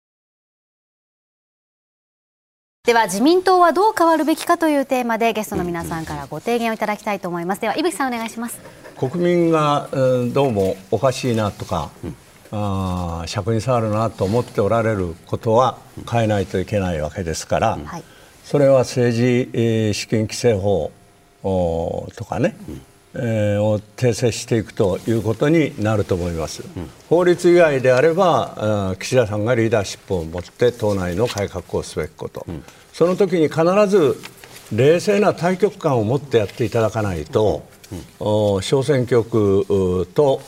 [2.84, 7.60] では自民党はどう変わるべきかというテーマでゲストの皆さんからご提言をいただきたいと思います。
[7.60, 8.60] では伊吹さんお願いします。
[8.98, 9.88] 国民が、
[10.32, 12.16] どうもおかしいなとか、うん、
[12.50, 15.78] あ尺に触るなと思っておられることは
[16.10, 17.86] 変えないといけないわけですから、うん、
[18.42, 20.90] それは政治、えー、資金規正法
[21.44, 22.82] とかね、うん
[23.14, 34.16] えー、を訂正していくということになると思います、うん、法律以外であれば岸田さんがリーダーシップを持って党内の改革をすべきこと、うん、その時に必ず
[34.74, 37.64] 冷静な対局観を持ってやっていただかないと、
[38.20, 40.40] うん、小選挙区と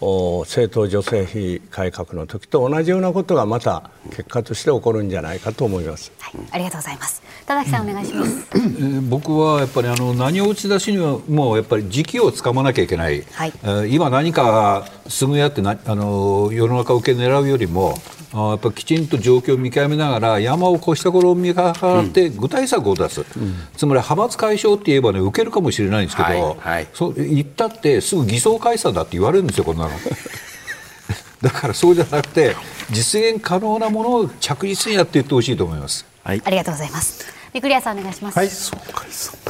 [0.00, 6.10] 政党助成費改革の時と同じようなことがまた結果として起こるんじゃないかと思います。
[6.18, 7.22] はい、ありがとうございます。
[7.44, 8.46] 田崎さん、お願いします。
[8.54, 13.22] えー、僕はやっぱりあの何を打ち出しにはもうやっぱり時期をつかまなきゃいけない。
[13.32, 17.98] はい、えー、今何かすぐやってなあの世の中受け狙うよりも。
[18.32, 29.98] あやっぱきちんと状況を見極めながら山を越した頃を見計らって具体策を出す、うん、つまり派閥解消って言えばね受けるかもしれないんですけど、はいはい、そう言ったってすぐ偽装解散だって言われるんですよこんなの。
[31.42, 32.54] だからそうじゃなくて
[32.90, 36.04] 実現可能なものを着実にやっていってほしいと思います。
[36.22, 37.24] はい、ありがとうございます。
[37.52, 38.38] 三栗さんお願いします。
[38.38, 38.48] はい、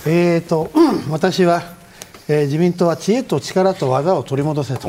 [0.07, 1.62] えっ、ー、と、うん、私は、
[2.28, 4.88] えー、自民党は知恵と力と技を取り戻せと。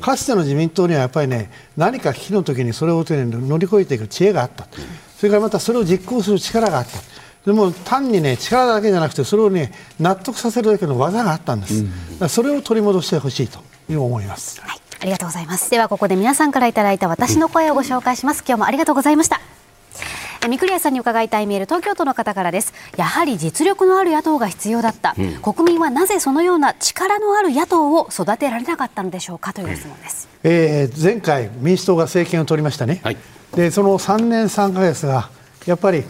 [0.00, 4.68] かつての自民党にはやっぱりね、何か危機の時にそれを乗り越えていく知恵があった。
[5.18, 6.98] それからまたそれを実行する力があった。
[7.44, 11.84] でも単にね力だけじゃなくてそれをね納得させるだけの技があったんです、
[12.20, 13.58] うん、それを取り戻してほしいと
[13.90, 14.73] いう思います、はい、
[15.04, 15.70] ありがとうございます。
[15.70, 18.42] ではここで皆さんからいただいた私の声をご紹介します。
[18.42, 19.38] 今日もありがとうございました。
[20.48, 22.72] 三栗谷さんに伺いたいメール東京都の方からです。
[22.96, 33.16] やはり実力のある野党が必要だった、うん、国民はなぜそのような力のある野党を育てられなかったのでしょうかという質問です、うん、えー、前回民主党が政権を取りましたね、はい、
[33.54, 35.30] でその3年3か月が
[35.66, 36.04] やっぱり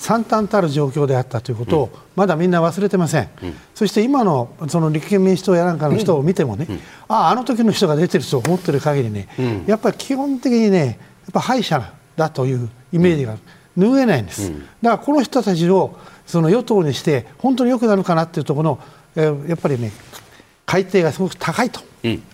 [0.00, 6.76] 惨憺たる状況であったということをまだみんな忘れてません、うん、そして今のその立憲民主党やなんかの人を見てもね、うん、
[7.08, 10.96] ああ、あの時の人が出てると思ってる限りね、うん、やっぱり基本的にね、やっ
[11.34, 13.36] ぱ敗者だというイメージが
[13.76, 15.94] 拭えないんです、だからこの人たちを
[16.26, 18.78] その与党にして、本当に良くなるかなっていうところの、
[19.16, 19.92] えー、やっぱりね、
[20.64, 21.82] 改定がすごく高いと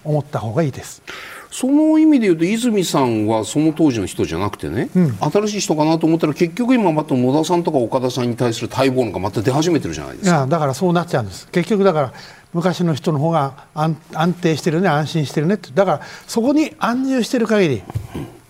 [0.04, 1.02] 思った方がいいです。
[1.50, 10.46] その意味で言うと泉さんはその当時の人じゃなくてね、うん、新しい人かなと思ったら結局今また野田さんとか岡田さんに対する待望論がまた出始めてるじゃないですか。
[10.46, 11.48] だからそうなっちゃうんです。
[11.48, 12.12] 結局だから
[12.52, 13.96] 昔の人の方が安
[14.40, 15.70] 定してるね安心してるねって。
[15.74, 17.82] だからそこに安住してる限り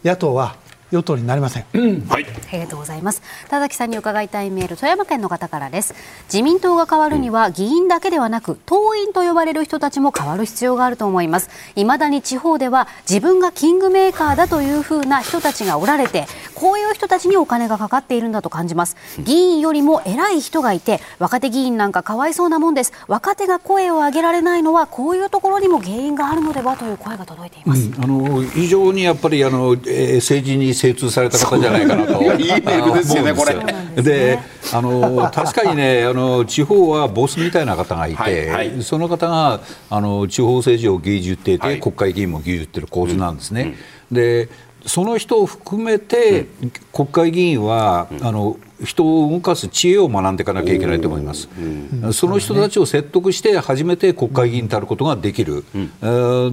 [0.05, 0.57] 野党は
[0.91, 2.27] 与党になりません、うん、はい。
[2.27, 3.23] ありがとうございます。
[3.49, 5.95] 田崎さんに伺いたいメール富山県の方からです。
[6.33, 11.51] 自民党が変わるには議員だけではなく党員と呼ばれる人たちも変わる必要があると思います。
[11.75, 18.97] 未だに地方では自分がキングメーカーだというふうな人たちがおられてこういう人たちにお金がかかっているんだと感じます。
[19.19, 22.93] 議員よりも偉い人がいて若手議員なんかかわいそうなもんです。
[23.09, 32.23] 若手が声を上げられないのはこういうところにも原因があるのではという声が届いています、うん、あの非常にやっぱりあの、えー、政治に精通された方じゃないかなと。
[32.39, 34.03] いいメールですよねこれ。
[34.03, 34.39] で
[34.73, 39.61] あの確かにねあの地方はボスみたいな方がいて、その方が
[39.91, 43.75] あの地方政治を牛耳っていて、はい、国会議員も牛耳ってる構図なんですね。
[44.11, 44.49] うん、で
[44.87, 55.65] その人を含めて、うん、国会議員は、うん、あの人を動かす知恵を学んでいかなきゃいけないと思います、うん、その人たちを説得して初めて国会議員になることができる、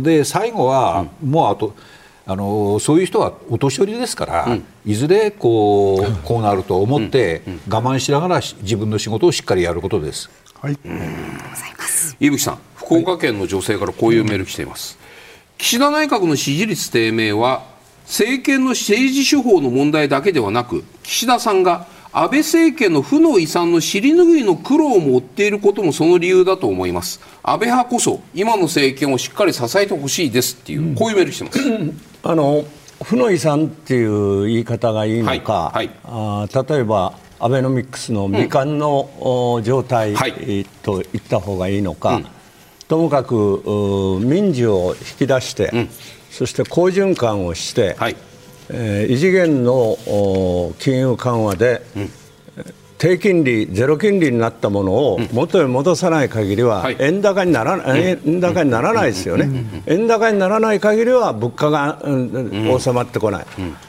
[0.01, 1.75] で最後はもうあと
[2.25, 10.29] あのそういう人はお年寄りですから、うん、いずれこうこうなると思って我慢しながら自分の仕事をしっかりやることです。
[10.61, 10.77] はい、
[12.21, 14.97] 伊吹さん、福岡県の女性からこういうメール来ています。
[15.57, 17.63] 岸田内閣の支持率低迷は
[18.05, 27.19] 政権の政治手法の問題だけではなく岸田さんが安倍政権の負の遺産の尻拭いの苦労も負っていることもその理由だと思います。
[27.41, 31.59] 安倍派こそ今の政権をしっかり支えてほしいですっていう、こういうメールしてます。
[32.21, 32.65] あの
[33.03, 42.25] 負の遺産っていう言い方がいいのか、はいはい、あ例えばアベノミクスの未完の、うん、状態、はい、と言った方がいいのか、うん、
[42.87, 45.89] ともかく民事を引き出して、うん、
[46.29, 48.15] そして好循環をして、はい
[48.69, 49.97] えー、異次元の
[50.79, 52.09] 金融緩和で、うん、
[53.03, 61.99] 低金利、ゼロ金利になったものを元に戻さない限りは、円高にならない、円高にならないですよね、円高にならない限りは物価が、
[62.79, 63.45] 収まってこない、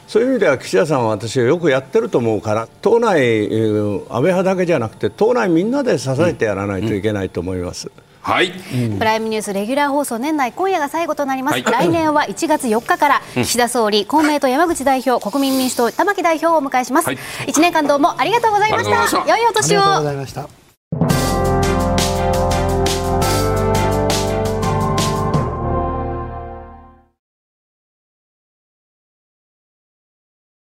[0.09, 7.93] そういう意味では岸田さんは私はよくやってると思うから、党内、安倍派だけじゃなくて、党内みんなで支えてやらないといけないと思います。
[8.25, 8.53] はい、
[8.99, 19.29] プライムニュースレギュラー放送年内今夜が最後となります、はい、来年は1月4日から岸田総理、公明党山口代表国民民主党玉木代表をお迎えします、はい、1年間どうもありがとうございました。
[19.29, 20.64] 良いお年を